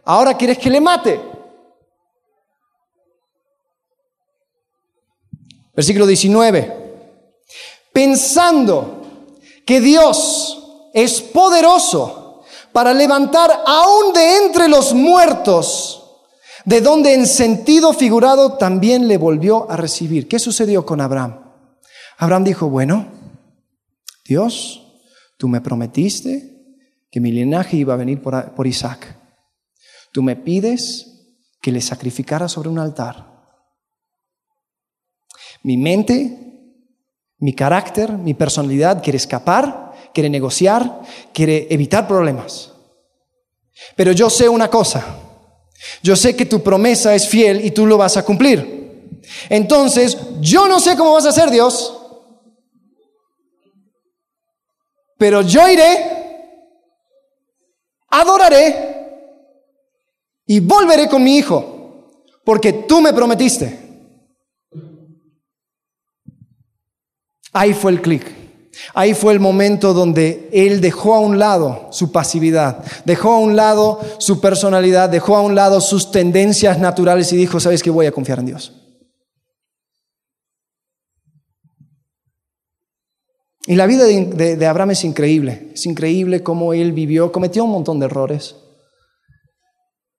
[0.04, 1.33] Ahora quieres que le mate.
[5.74, 6.82] Versículo 19.
[7.92, 9.02] Pensando
[9.66, 16.02] que Dios es poderoso para levantar aún de entre los muertos,
[16.64, 20.28] de donde en sentido figurado también le volvió a recibir.
[20.28, 21.52] ¿Qué sucedió con Abraham?
[22.18, 23.06] Abraham dijo, bueno,
[24.24, 24.82] Dios,
[25.36, 26.52] tú me prometiste
[27.10, 29.16] que mi linaje iba a venir por, por Isaac.
[30.12, 33.33] Tú me pides que le sacrificara sobre un altar.
[35.64, 36.38] Mi mente,
[37.38, 41.00] mi carácter, mi personalidad quiere escapar, quiere negociar,
[41.32, 42.70] quiere evitar problemas.
[43.96, 45.02] Pero yo sé una cosa,
[46.02, 49.20] yo sé que tu promesa es fiel y tú lo vas a cumplir.
[49.48, 51.98] Entonces, yo no sé cómo vas a hacer Dios,
[55.16, 56.60] pero yo iré,
[58.08, 58.92] adoraré
[60.44, 62.12] y volveré con mi hijo,
[62.44, 63.83] porque tú me prometiste.
[67.54, 68.44] Ahí fue el clic.
[68.92, 73.54] Ahí fue el momento donde él dejó a un lado su pasividad, dejó a un
[73.54, 77.90] lado su personalidad, dejó a un lado sus tendencias naturales y dijo, ¿sabes qué?
[77.90, 78.72] Voy a confiar en Dios.
[83.66, 87.98] Y la vida de, Abraham es increíble, es increíble cómo él vivió, cometió un montón
[87.98, 88.56] de errores,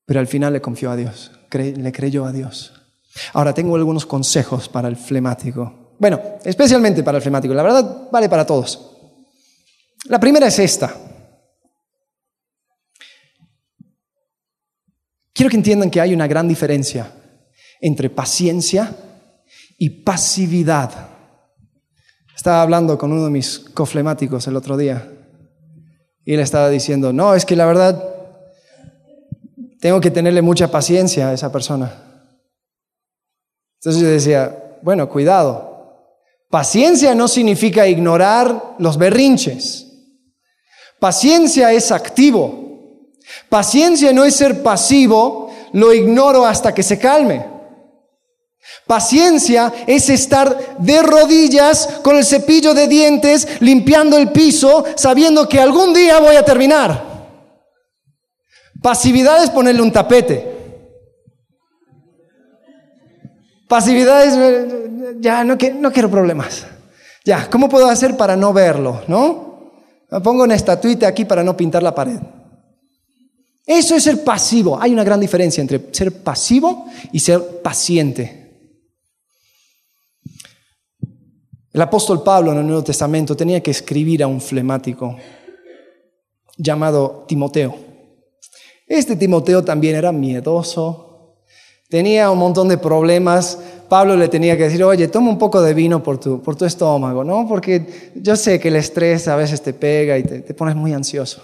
[0.05, 2.73] pero al final le confió a Dios, le creyó a Dios.
[3.33, 5.84] Ahora tengo algunos consejos para el flemático.
[5.97, 8.91] Bueno, especialmente para el flemático, la verdad vale para todos.
[10.05, 10.95] La primera es esta.
[15.33, 17.11] Quiero que entiendan que hay una gran diferencia
[17.81, 18.95] entre paciencia
[19.77, 21.09] y pasividad.
[22.35, 25.11] Estaba hablando con uno de mis coflemáticos el otro día
[26.23, 28.03] y él estaba diciendo, no, es que la verdad
[29.79, 31.93] tengo que tenerle mucha paciencia a esa persona.
[33.75, 35.74] Entonces yo decía, bueno, cuidado,
[36.49, 39.87] Paciencia no significa ignorar los berrinches.
[40.99, 42.65] Paciencia es activo.
[43.49, 47.45] Paciencia no es ser pasivo, lo ignoro hasta que se calme.
[48.87, 55.59] Paciencia es estar de rodillas con el cepillo de dientes, limpiando el piso, sabiendo que
[55.59, 57.03] algún día voy a terminar.
[58.81, 60.54] Pasividad es ponerle un tapete.
[63.67, 66.65] Pasividad es, ya, no, no quiero problemas.
[67.23, 69.01] Ya, ¿cómo puedo hacer para no verlo?
[69.07, 69.71] ¿No?
[70.11, 72.19] Me pongo una estatuita aquí para no pintar la pared.
[73.65, 74.79] Eso es ser pasivo.
[74.79, 78.45] Hay una gran diferencia entre ser pasivo y ser paciente.
[81.73, 85.17] El apóstol Pablo en el Nuevo Testamento tenía que escribir a un flemático
[86.57, 87.75] llamado Timoteo.
[88.87, 91.04] Este Timoteo también era miedoso,
[91.89, 93.59] tenía un montón de problemas.
[93.87, 97.47] Pablo le tenía que decir, oye, toma un poco de vino por tu, estómago, ¿no?
[97.47, 100.93] Porque yo sé que el estrés a veces te pega y te, te pones muy
[100.93, 101.43] ansioso.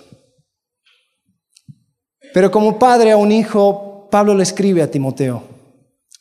[2.34, 5.44] Pero como padre a un hijo, Pablo le escribe a Timoteo.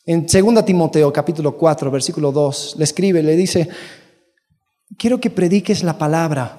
[0.05, 3.69] En 2 Timoteo capítulo 4, versículo 2, le escribe, le dice,
[4.97, 6.57] quiero que prediques la palabra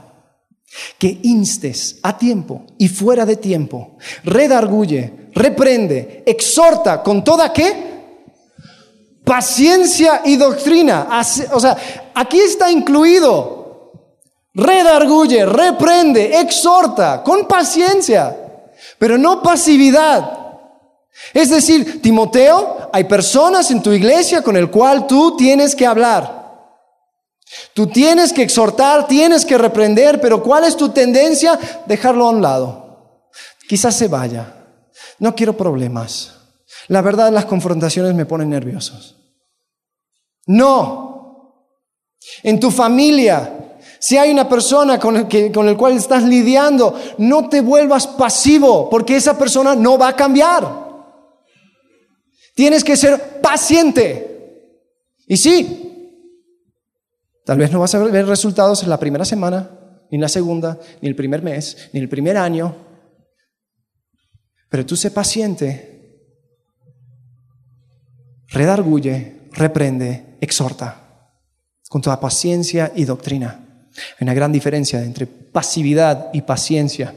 [0.98, 7.92] que instes a tiempo y fuera de tiempo, redarguye, reprende, exhorta con toda qué?
[9.24, 11.08] Paciencia y doctrina.
[11.52, 11.76] O sea,
[12.14, 13.62] aquí está incluido.
[14.54, 18.36] Redarguye, reprende, exhorta con paciencia,
[18.98, 20.38] pero no pasividad.
[21.32, 26.42] Es decir, Timoteo, hay personas en tu iglesia con el cual tú tienes que hablar.
[27.74, 31.58] Tú tienes que exhortar, tienes que reprender, pero ¿cuál es tu tendencia?
[31.86, 33.28] Dejarlo a un lado.
[33.68, 34.61] Quizás se vaya.
[35.22, 36.34] No quiero problemas.
[36.88, 39.16] La verdad, las confrontaciones me ponen nerviosos.
[40.46, 41.70] No.
[42.42, 47.48] En tu familia, si hay una persona con el, con el cual estás lidiando, no
[47.48, 50.82] te vuelvas pasivo, porque esa persona no va a cambiar.
[52.54, 54.28] Tienes que ser paciente.
[55.26, 55.82] Y sí,
[57.44, 59.70] Tal vez no vas a ver resultados en la primera semana,
[60.10, 62.91] ni en la segunda, ni el primer mes, ni el primer año.
[64.72, 66.16] Pero tú sé paciente,
[68.48, 71.28] redarguye, reprende, exhorta,
[71.90, 73.90] con toda paciencia y doctrina.
[73.94, 77.14] Hay una gran diferencia entre pasividad y paciencia.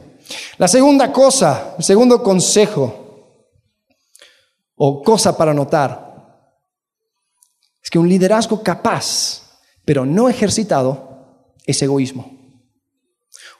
[0.58, 3.48] La segunda cosa, el segundo consejo
[4.74, 6.52] o cosa para notar,
[7.82, 9.46] es que un liderazgo capaz
[9.86, 12.30] pero no ejercitado, es egoísmo.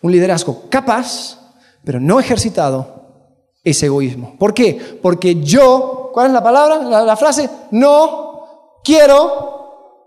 [0.02, 1.38] Un liderazgo capaz,
[1.82, 3.05] pero no ejercitado,
[3.66, 4.36] es egoísmo.
[4.38, 4.78] ¿Por qué?
[5.02, 6.78] Porque yo, ¿cuál es la palabra?
[7.04, 10.06] La, frase, no quiero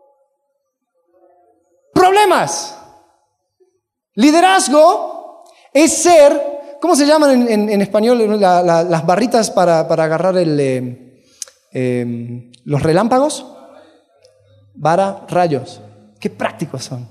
[1.93, 2.78] problemas.
[4.16, 5.43] Liderazgo
[5.74, 11.22] es ser, ¿cómo se llaman en, español las barritas para, agarrar el, eh,
[11.74, 13.45] eh, los relámpagos?
[14.74, 15.82] Vara rayos.
[16.18, 17.10] Qué prácticos son.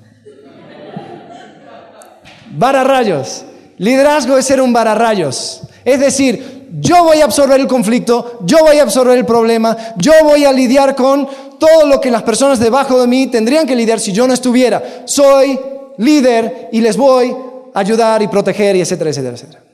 [2.53, 3.45] Vararrayos.
[3.77, 5.68] Liderazgo es ser un vararrayos.
[5.89, 10.12] Es decir, yo voy a absorber el conflicto, yo voy a absorber el problema, yo
[10.22, 11.26] voy a lidiar con
[11.59, 15.05] todo lo que las personas debajo de mí tendrían que lidiar si yo no estuviera.
[15.07, 15.59] Soy
[15.97, 17.34] líder y les voy
[17.72, 19.64] a ayudar y proteger y etcétera, etcétera, etcétera.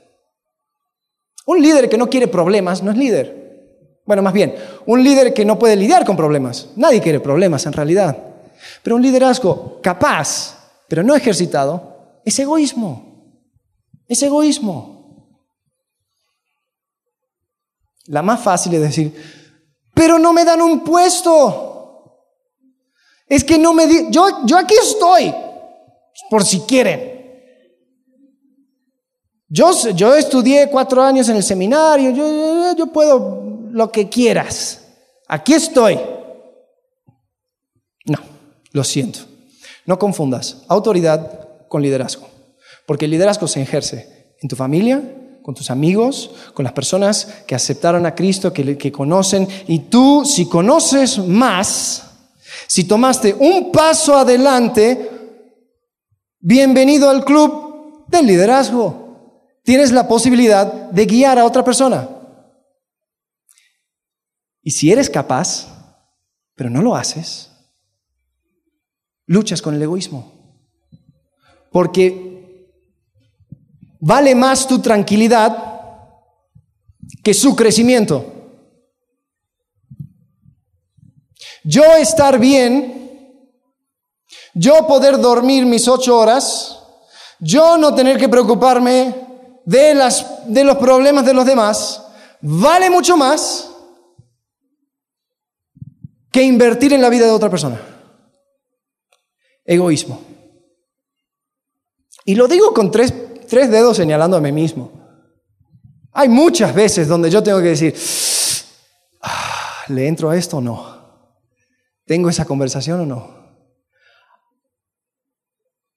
[1.47, 3.99] Un líder que no quiere problemas no es líder.
[4.05, 4.55] Bueno, más bien,
[4.85, 6.69] un líder que no puede lidiar con problemas.
[6.77, 8.17] Nadie quiere problemas en realidad.
[8.81, 13.41] Pero un liderazgo capaz, pero no ejercitado, es egoísmo.
[14.07, 14.94] Es egoísmo.
[18.07, 19.13] La más fácil es decir,
[19.93, 22.21] pero no me dan un puesto.
[23.27, 25.33] Es que no me di yo, yo aquí estoy,
[26.29, 27.13] por si quieren.
[29.47, 34.81] Yo, yo estudié cuatro años en el seminario, yo, yo puedo lo que quieras.
[35.27, 35.99] Aquí estoy.
[38.75, 39.19] Lo siento.
[39.85, 42.27] No confundas autoridad con liderazgo,
[42.85, 45.01] porque el liderazgo se ejerce en tu familia,
[45.45, 50.25] con tus amigos, con las personas que aceptaron a Cristo, que, que conocen, y tú
[50.25, 52.03] si conoces más,
[52.65, 55.37] si tomaste un paso adelante,
[56.39, 59.51] bienvenido al club del liderazgo.
[59.61, 62.09] Tienes la posibilidad de guiar a otra persona.
[64.63, 65.67] Y si eres capaz,
[66.55, 67.51] pero no lo haces,
[69.27, 70.33] luchas con el egoísmo.
[71.71, 72.34] Porque
[74.05, 75.81] vale más tu tranquilidad
[77.23, 78.23] que su crecimiento.
[81.63, 83.49] Yo estar bien,
[84.53, 86.79] yo poder dormir mis ocho horas,
[87.39, 89.15] yo no tener que preocuparme
[89.65, 92.03] de, las, de los problemas de los demás,
[92.41, 93.71] vale mucho más
[96.31, 97.81] que invertir en la vida de otra persona.
[99.63, 100.21] Egoísmo.
[102.23, 103.11] Y lo digo con tres,
[103.47, 104.91] tres dedos señalando a mí mismo.
[106.11, 107.95] Hay muchas veces donde yo tengo que decir,
[109.21, 110.95] ah, ¿le entro a esto o no?
[112.05, 113.35] ¿Tengo esa conversación o no?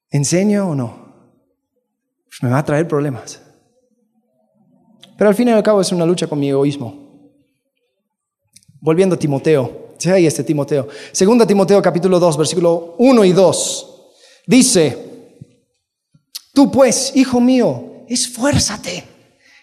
[0.09, 1.09] ¿Enseño o no?
[2.27, 3.41] Pues me va a traer problemas.
[5.17, 7.31] Pero al fin y al cabo es una lucha con mi egoísmo.
[8.81, 10.87] Volviendo a Timoteo, Sí, ahí este Timoteo.
[11.11, 13.95] Segunda Timoteo capítulo 2, versículo 1 y 2.
[14.47, 15.08] Dice,
[16.59, 19.05] tú pues, hijo mío, esfuérzate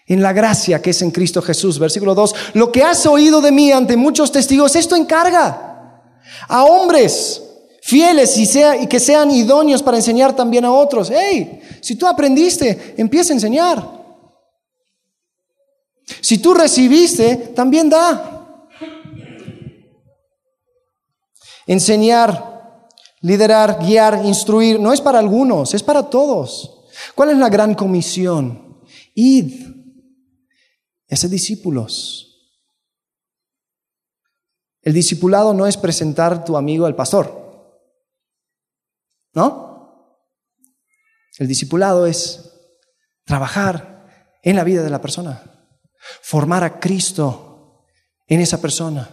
[0.07, 1.77] en la gracia que es en Cristo Jesús.
[1.77, 6.01] Versículo 2, lo que has oído de mí ante muchos testigos, esto encarga
[6.47, 7.43] a hombres
[7.83, 11.11] fieles y, sea, y que sean idóneos para enseñar también a otros.
[11.11, 13.87] Hey, si tú aprendiste, empieza a enseñar.
[16.19, 18.73] Si tú recibiste, también da.
[21.67, 22.81] Enseñar,
[23.21, 26.73] liderar, guiar, instruir, no es para algunos, es para todos.
[27.15, 28.81] ¿Cuál es la gran comisión?
[29.13, 29.75] Id,
[31.07, 32.23] ese discípulos.
[34.81, 37.81] El discipulado no es presentar tu amigo al pastor,
[39.33, 39.67] ¿no?
[41.37, 42.53] El discipulado es
[43.25, 45.43] trabajar en la vida de la persona,
[46.21, 47.83] formar a Cristo
[48.27, 49.09] en esa persona.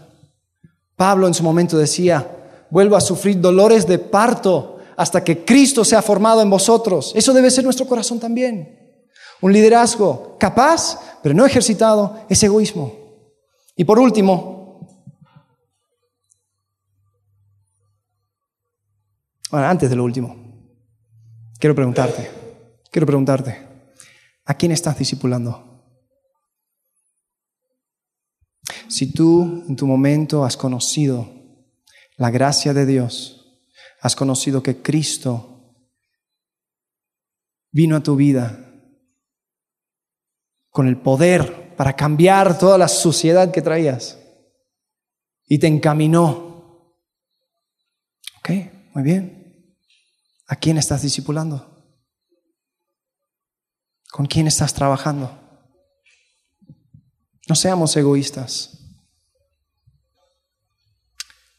[0.97, 6.03] Pablo en su momento decía, vuelvo a sufrir dolores de parto hasta que Cristo sea
[6.03, 7.12] formado en vosotros.
[7.14, 8.80] Eso debe ser nuestro corazón también.
[9.40, 12.92] Un liderazgo capaz, pero no ejercitado, es egoísmo.
[13.76, 14.80] Y por último,
[19.51, 20.36] bueno, antes de lo último,
[21.59, 22.30] quiero preguntarte,
[22.90, 23.66] quiero preguntarte,
[24.45, 25.72] ¿a quién estás discipulando?
[28.88, 31.28] Si tú en tu momento has conocido
[32.16, 33.43] la gracia de Dios,
[34.05, 35.79] has conocido que Cristo
[37.73, 38.71] vino a tu vida
[40.69, 44.19] con el poder para cambiar toda la suciedad que traías
[45.47, 47.01] y te encaminó.
[48.41, 48.51] Ok,
[48.93, 49.75] muy bien.
[50.49, 51.97] ¿A quién estás discipulando?
[54.11, 55.41] ¿Con quién estás trabajando?
[57.49, 59.01] No seamos egoístas.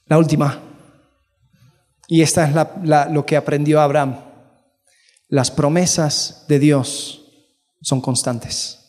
[0.06, 0.75] La última,
[2.08, 4.20] y esta es lo que aprendió Abraham,
[5.28, 7.26] las promesas de Dios
[7.82, 8.80] son constantes.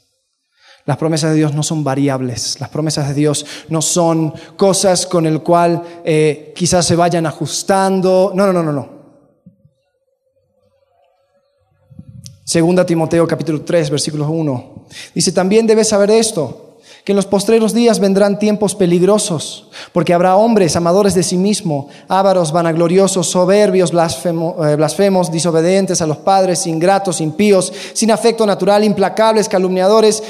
[0.85, 5.27] Las promesas de Dios no son variables, las promesas de Dios no son cosas con
[5.27, 8.33] el cual eh, quizás se vayan ajustando.
[8.35, 8.97] No, no, no, no, no.
[12.45, 14.87] Segunda Timoteo capítulo 3, versículo 1.
[15.13, 16.66] Dice, también debes saber esto
[17.07, 21.87] que en los postreros días vendrán tiempos peligrosos, porque habrá hombres amadores de sí mismo,
[22.09, 29.49] ávaros, vanagloriosos, soberbios, eh, blasfemos, disobedientes a los padres, ingratos, impíos, sin afecto natural, implacables,
[29.49, 30.21] calumniadores,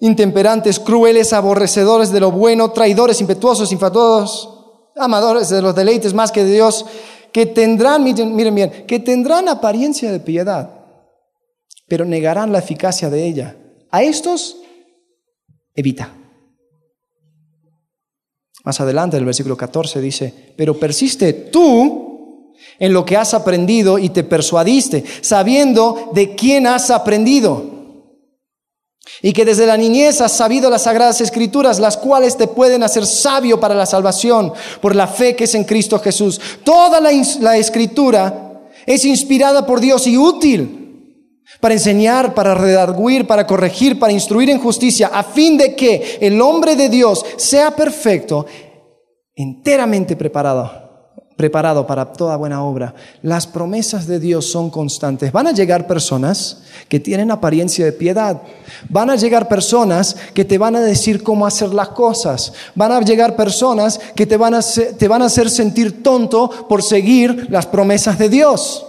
[0.00, 4.48] intemperantes, crueles, aborrecedores de lo bueno, traidores, impetuosos, infatuados,
[4.96, 6.86] amadores de los deleites más que de Dios,
[7.30, 10.70] que tendrán, miren bien, que tendrán apariencia de piedad,
[11.86, 13.56] pero negarán la eficacia de ella.
[13.90, 14.56] A estos
[15.76, 16.12] evita.
[18.64, 24.08] Más adelante, el versículo 14 dice, pero persiste tú en lo que has aprendido y
[24.08, 27.76] te persuadiste, sabiendo de quién has aprendido.
[29.22, 33.06] Y que desde la niñez has sabido las sagradas escrituras, las cuales te pueden hacer
[33.06, 36.40] sabio para la salvación por la fe que es en Cristo Jesús.
[36.64, 37.10] Toda la,
[37.40, 40.85] la escritura es inspirada por Dios y útil
[41.60, 46.40] para enseñar, para redarguir, para corregir, para instruir en justicia, a fin de que el
[46.40, 48.46] hombre de Dios sea perfecto,
[49.34, 50.86] enteramente preparado,
[51.36, 52.94] preparado para toda buena obra.
[53.22, 55.32] Las promesas de Dios son constantes.
[55.32, 58.42] Van a llegar personas que tienen apariencia de piedad.
[58.88, 62.52] Van a llegar personas que te van a decir cómo hacer las cosas.
[62.74, 66.82] Van a llegar personas que te van a, te van a hacer sentir tonto por
[66.82, 68.86] seguir las promesas de Dios.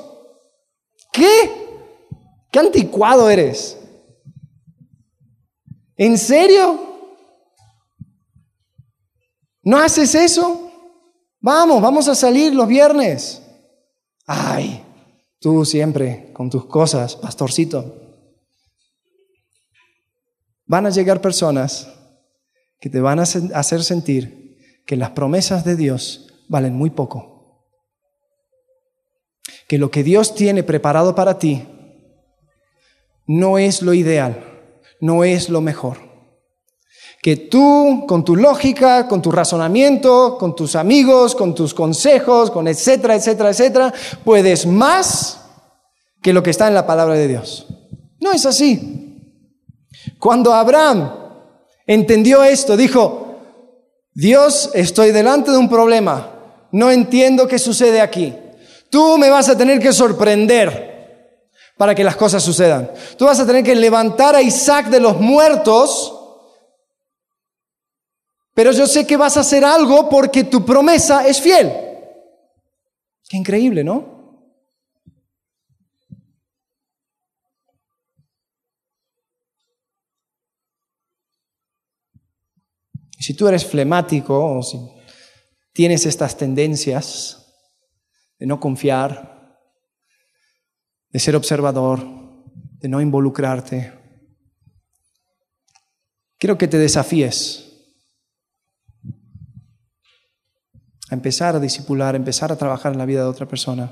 [1.11, 1.66] ¿Qué?
[2.51, 3.77] ¿Qué anticuado eres?
[5.95, 6.79] ¿En serio?
[9.63, 10.71] ¿No haces eso?
[11.39, 13.41] Vamos, vamos a salir los viernes.
[14.25, 14.83] Ay,
[15.39, 17.95] tú siempre con tus cosas, pastorcito.
[20.65, 21.87] Van a llegar personas
[22.79, 27.65] que te van a hacer sentir que las promesas de Dios valen muy poco.
[29.67, 31.67] Que lo que Dios tiene preparado para ti
[33.27, 34.43] no es lo ideal,
[35.01, 35.97] no es lo mejor.
[37.21, 42.67] Que tú, con tu lógica, con tu razonamiento, con tus amigos, con tus consejos, con
[42.67, 45.41] etcétera, etcétera, etcétera, puedes más
[46.21, 47.67] que lo que está en la palabra de Dios.
[48.19, 49.19] No es así.
[50.19, 51.11] Cuando Abraham
[51.85, 53.35] entendió esto, dijo,
[54.13, 56.31] Dios, estoy delante de un problema,
[56.71, 58.33] no entiendo qué sucede aquí.
[58.89, 60.96] Tú me vas a tener que sorprender
[61.77, 62.91] para que las cosas sucedan.
[63.17, 66.13] Tú vas a tener que levantar a Isaac de los muertos
[68.57, 71.71] Pero yo sé que vas a hacer algo porque tu promesa es fiel.
[73.29, 74.49] Qué increíble, ¿no?
[83.19, 84.79] Si tú eres flemático o si
[85.71, 87.53] tienes estas tendencias
[88.39, 89.36] de no confiar,
[91.17, 91.99] de ser observador,
[92.79, 93.91] de no involucrarte,
[96.37, 97.73] quiero que te desafíes
[101.09, 103.91] a empezar a discipular, a empezar a trabajar en la vida de otra persona,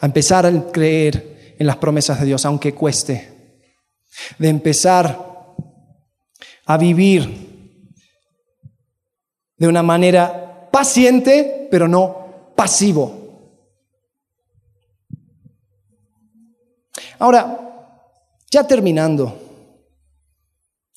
[0.00, 3.60] a empezar a creer en las promesas de Dios, aunque cueste,
[4.38, 5.54] de empezar
[6.64, 7.92] a vivir
[9.54, 13.17] de una manera paciente, pero no pasivo.
[17.18, 17.58] Ahora,
[18.50, 19.36] ya terminando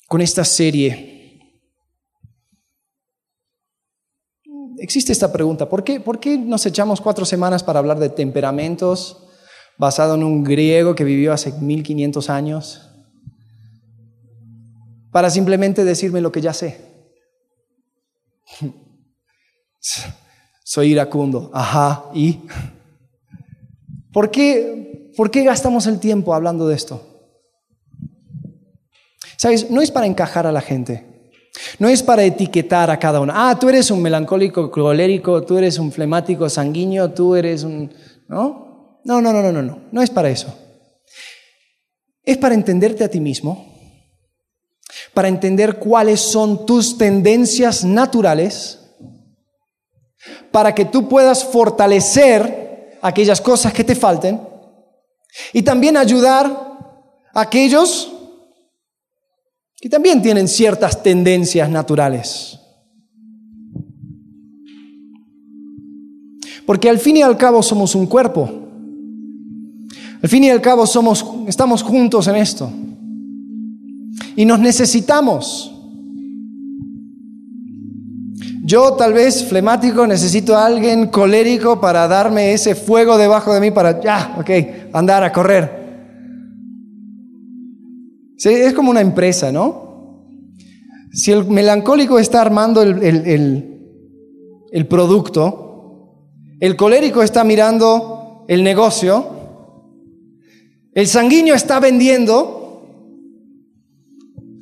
[0.06, 1.12] con esta serie,
[4.78, 9.28] existe esta pregunta, ¿por qué, ¿por qué nos echamos cuatro semanas para hablar de temperamentos
[9.78, 12.88] basado en un griego que vivió hace 1500 años?
[15.10, 16.80] Para simplemente decirme lo que ya sé.
[20.64, 21.50] Soy iracundo.
[21.52, 22.40] Ajá, ¿y?
[24.12, 27.02] ¿Por qué, ¿Por qué gastamos el tiempo hablando de esto?
[29.36, 29.70] ¿Sabes?
[29.70, 31.32] No es para encajar a la gente.
[31.78, 33.32] No es para etiquetar a cada uno.
[33.34, 37.92] Ah, tú eres un melancólico colérico, tú eres un flemático sanguíneo, tú eres un...
[38.28, 39.00] ¿No?
[39.04, 39.78] No, no, no, no, no, no.
[39.90, 40.54] No es para eso.
[42.24, 43.66] Es para entenderte a ti mismo,
[45.12, 48.78] para entender cuáles son tus tendencias naturales
[50.52, 54.51] para que tú puedas fortalecer aquellas cosas que te falten
[55.52, 56.46] y también ayudar
[57.32, 58.12] a aquellos
[59.80, 62.58] que también tienen ciertas tendencias naturales.
[66.64, 68.48] Porque al fin y al cabo somos un cuerpo.
[70.22, 72.70] Al fin y al cabo somos, estamos juntos en esto.
[74.36, 75.72] Y nos necesitamos.
[78.64, 83.72] Yo tal vez flemático necesito a alguien colérico para darme ese fuego debajo de mí
[83.72, 84.50] para, ya, ok,
[84.92, 85.82] andar a correr.
[88.36, 90.26] Es como una empresa, ¿no?
[91.12, 93.72] Si el melancólico está armando el,
[94.72, 96.26] el producto,
[96.58, 99.26] el colérico está mirando el negocio,
[100.94, 102.88] el sanguíneo está vendiendo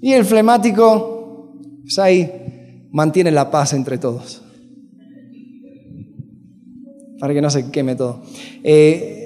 [0.03, 1.55] y el flemático
[1.85, 2.41] está ahí
[2.93, 4.43] mantiene la paz entre todos.
[7.19, 8.23] Para que no se queme todo.
[8.63, 9.20] Eh,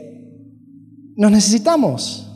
[1.17, 2.27] nos necesitamos.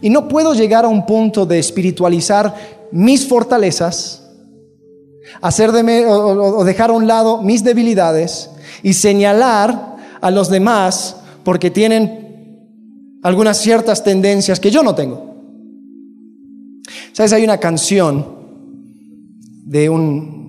[0.00, 2.54] Y no puedo llegar a un punto de espiritualizar
[2.92, 4.28] mis fortalezas,
[5.40, 8.50] hacer de o, o dejar a un lado mis debilidades
[8.82, 12.24] y señalar a los demás porque tienen
[13.22, 15.34] algunas ciertas tendencias que yo no tengo.
[17.12, 17.32] ¿Sabes?
[17.32, 18.26] Hay una canción
[19.64, 20.44] de un,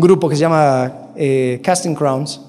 [0.00, 2.40] grupo que se llama eh, Casting Crowns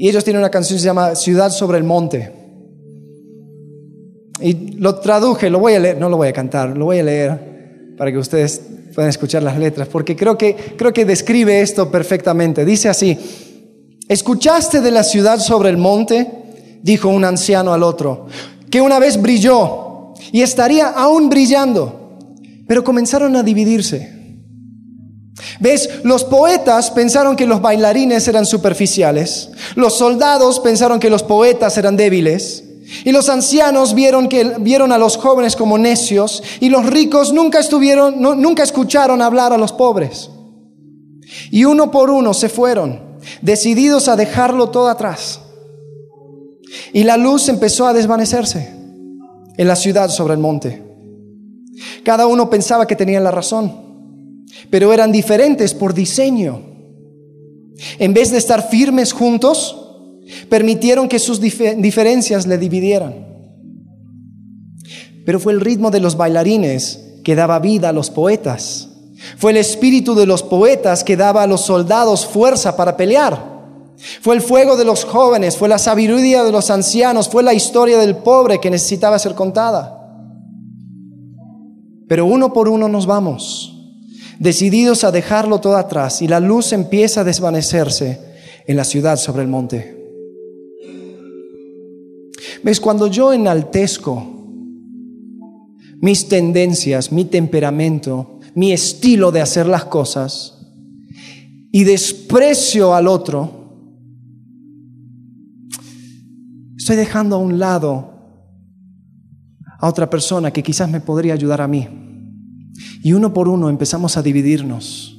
[0.00, 2.32] y ellos tienen una canción que se llama Ciudad sobre el Monte.
[4.40, 7.02] Y lo traduje, lo voy a leer, no lo voy a cantar, lo voy a
[7.02, 8.62] leer para que ustedes
[8.94, 12.64] puedan escuchar las letras, porque creo que, creo que describe esto perfectamente.
[12.64, 13.18] Dice así,
[14.08, 16.26] ¿escuchaste de la ciudad sobre el monte?
[16.82, 18.26] Dijo un anciano al otro,
[18.70, 22.00] que una vez brilló y estaría aún brillando
[22.70, 24.19] pero comenzaron a dividirse.
[25.58, 25.88] ¿Ves?
[26.04, 31.96] Los poetas pensaron que los bailarines eran superficiales, los soldados pensaron que los poetas eran
[31.96, 32.64] débiles,
[33.04, 37.60] y los ancianos vieron, que, vieron a los jóvenes como necios, y los ricos nunca,
[37.60, 40.30] estuvieron, nunca escucharon hablar a los pobres.
[41.50, 45.40] Y uno por uno se fueron, decididos a dejarlo todo atrás.
[46.92, 48.74] Y la luz empezó a desvanecerse
[49.56, 50.82] en la ciudad sobre el monte.
[52.04, 53.89] Cada uno pensaba que tenían la razón,
[54.70, 56.62] pero eran diferentes por diseño.
[57.98, 59.76] En vez de estar firmes juntos,
[60.48, 63.26] permitieron que sus diferencias le dividieran.
[65.24, 68.88] Pero fue el ritmo de los bailarines que daba vida a los poetas.
[69.36, 73.50] Fue el espíritu de los poetas que daba a los soldados fuerza para pelear.
[74.22, 77.98] Fue el fuego de los jóvenes, fue la sabiduría de los ancianos, fue la historia
[77.98, 79.98] del pobre que necesitaba ser contada.
[82.08, 83.79] Pero uno por uno nos vamos,
[84.40, 88.18] decididos a dejarlo todo atrás y la luz empieza a desvanecerse
[88.66, 89.96] en la ciudad sobre el monte.
[92.64, 92.80] ¿Ves?
[92.80, 94.26] Cuando yo enaltezco
[96.00, 100.58] mis tendencias, mi temperamento, mi estilo de hacer las cosas
[101.70, 103.76] y desprecio al otro,
[106.78, 108.14] estoy dejando a un lado
[109.78, 111.99] a otra persona que quizás me podría ayudar a mí.
[113.02, 115.16] Y uno por uno empezamos a dividirnos.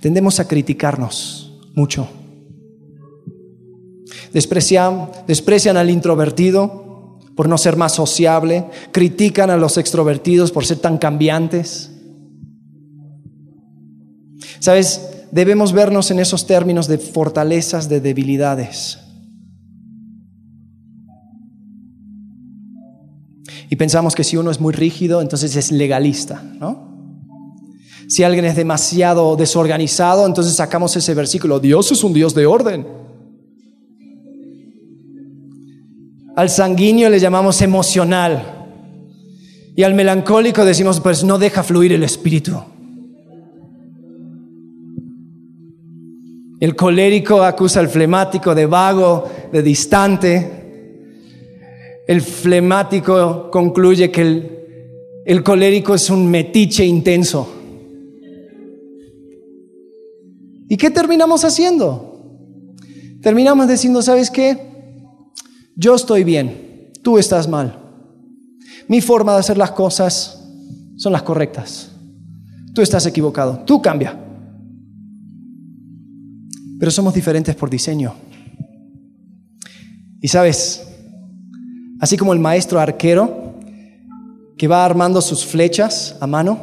[0.00, 2.08] Tendemos a criticarnos mucho.
[4.32, 10.78] Desprecian, desprecian al introvertido por no ser más sociable, critican a los extrovertidos por ser
[10.78, 11.90] tan cambiantes.
[14.60, 18.98] Sabes, debemos vernos en esos términos de fortalezas, de debilidades.
[23.74, 26.94] Y pensamos que si uno es muy rígido, entonces es legalista, ¿no?
[28.06, 32.86] Si alguien es demasiado desorganizado, entonces sacamos ese versículo, Dios es un Dios de orden.
[36.36, 38.68] Al sanguíneo le llamamos emocional.
[39.74, 42.62] Y al melancólico decimos, pues no deja fluir el espíritu.
[46.60, 50.63] El colérico acusa al flemático de vago, de distante.
[52.06, 54.54] El flemático concluye que el,
[55.24, 57.48] el colérico es un metiche intenso.
[60.68, 62.36] ¿Y qué terminamos haciendo?
[63.22, 64.74] Terminamos diciendo, ¿sabes qué?
[65.76, 67.80] Yo estoy bien, tú estás mal.
[68.86, 70.46] Mi forma de hacer las cosas
[70.96, 71.90] son las correctas.
[72.74, 74.20] Tú estás equivocado, tú cambia.
[76.78, 78.14] Pero somos diferentes por diseño.
[80.20, 80.86] Y sabes,
[82.04, 83.54] así como el maestro arquero
[84.58, 86.58] que va armando sus flechas a mano,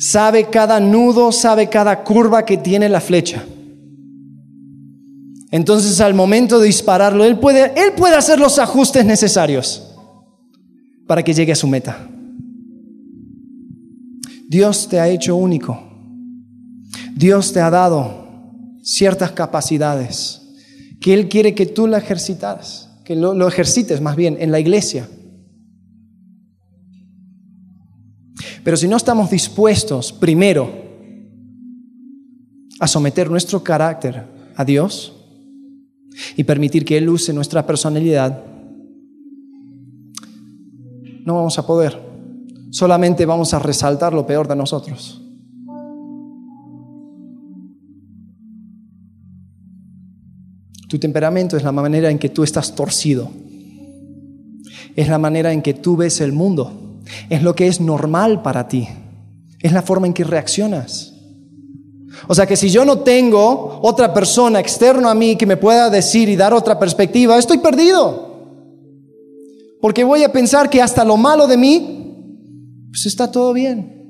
[0.00, 3.44] sabe cada nudo, sabe cada curva que tiene la flecha.
[5.52, 9.94] Entonces al momento de dispararlo, él puede, él puede hacer los ajustes necesarios
[11.06, 12.08] para que llegue a su meta.
[14.48, 15.80] Dios te ha hecho único.
[17.14, 18.26] Dios te ha dado
[18.82, 20.42] ciertas capacidades
[21.00, 25.08] que Él quiere que tú la ejercitas, que lo, ejercites más bien en la iglesia.
[28.62, 30.70] Pero si no estamos dispuestos, primero,
[32.80, 34.24] a someter nuestro carácter
[34.56, 35.14] a Dios
[36.36, 38.42] y permitir que Él use nuestra personalidad,
[41.24, 42.00] no vamos a poder.
[42.70, 45.23] Solamente vamos a resaltar lo peor de nosotros.
[50.94, 53.28] Tu temperamento es la manera en que tú estás torcido.
[54.94, 56.84] Es la manera en que tú ves el mundo
[57.28, 58.88] es lo que es normal para ti,
[59.60, 61.12] es la forma en que reaccionas.
[62.28, 65.90] O sea que si yo no tengo otra persona externa a mí que me pueda
[65.90, 68.32] decir y dar otra perspectiva, estoy perdido.
[69.80, 74.03] Porque voy a pensar que hasta lo malo de mí, pues está todo bien.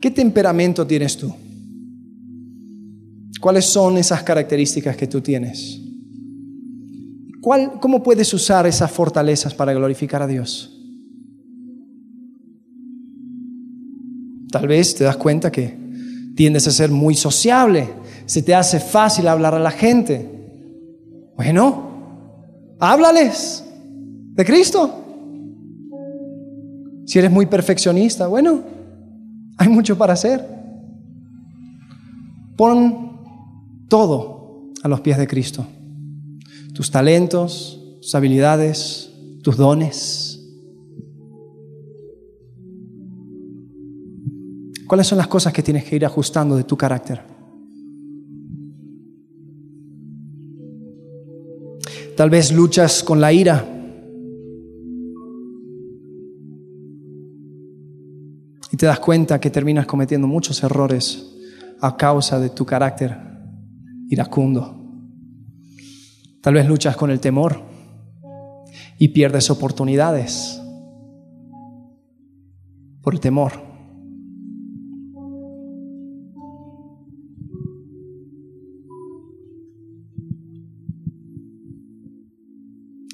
[0.00, 1.32] ¿Qué temperamento tienes tú?
[3.40, 5.80] ¿Cuáles son esas características que tú tienes?
[7.40, 10.74] ¿Cuál, ¿Cómo puedes usar esas fortalezas para glorificar a Dios?
[14.50, 15.76] Tal vez te das cuenta que
[16.34, 17.88] tiendes a ser muy sociable,
[18.26, 20.28] se te hace fácil hablar a la gente.
[21.36, 23.64] Bueno, háblales
[24.34, 25.04] de Cristo.
[27.06, 28.77] Si eres muy perfeccionista, bueno,
[29.68, 30.44] hay mucho para hacer.
[32.56, 35.66] Pon todo a los pies de Cristo.
[36.74, 39.10] Tus talentos, tus habilidades,
[39.42, 40.34] tus dones.
[44.86, 47.20] ¿Cuáles son las cosas que tienes que ir ajustando de tu carácter?
[52.16, 53.77] Tal vez luchas con la ira.
[58.78, 61.34] Te das cuenta que terminas cometiendo muchos errores
[61.80, 63.18] a causa de tu carácter
[64.08, 64.76] iracundo.
[66.40, 67.60] Tal vez luchas con el temor
[68.96, 70.60] y pierdes oportunidades
[73.02, 73.52] por el temor.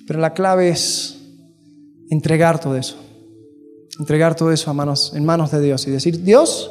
[0.07, 1.19] Pero la clave es
[2.11, 3.04] entregar todo eso.
[3.99, 6.71] Entregar todo eso a manos, en manos de Dios y decir, Dios,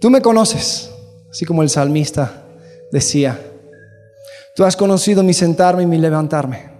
[0.00, 0.90] tú me conoces,
[1.30, 2.46] así como el salmista
[2.90, 3.40] decía,
[4.54, 6.70] tú has conocido mi sentarme y mi levantarme.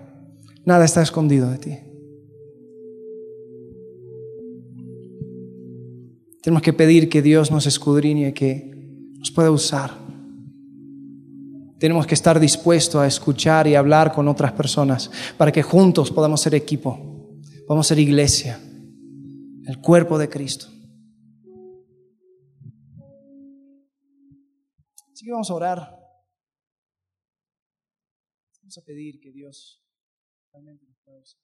[0.65, 1.79] Nada está escondido de ti.
[6.43, 8.71] Tenemos que pedir que Dios nos escudriñe, que
[9.19, 9.93] nos pueda usar.
[11.79, 16.41] Tenemos que estar dispuestos a escuchar y hablar con otras personas para que juntos podamos
[16.41, 16.99] ser equipo,
[17.67, 18.61] podamos ser iglesia,
[19.67, 20.67] el cuerpo de Cristo.
[25.13, 25.79] Así que vamos a orar.
[28.61, 29.85] Vamos a pedir que Dios
[30.53, 31.42] realmente nos pueda usar.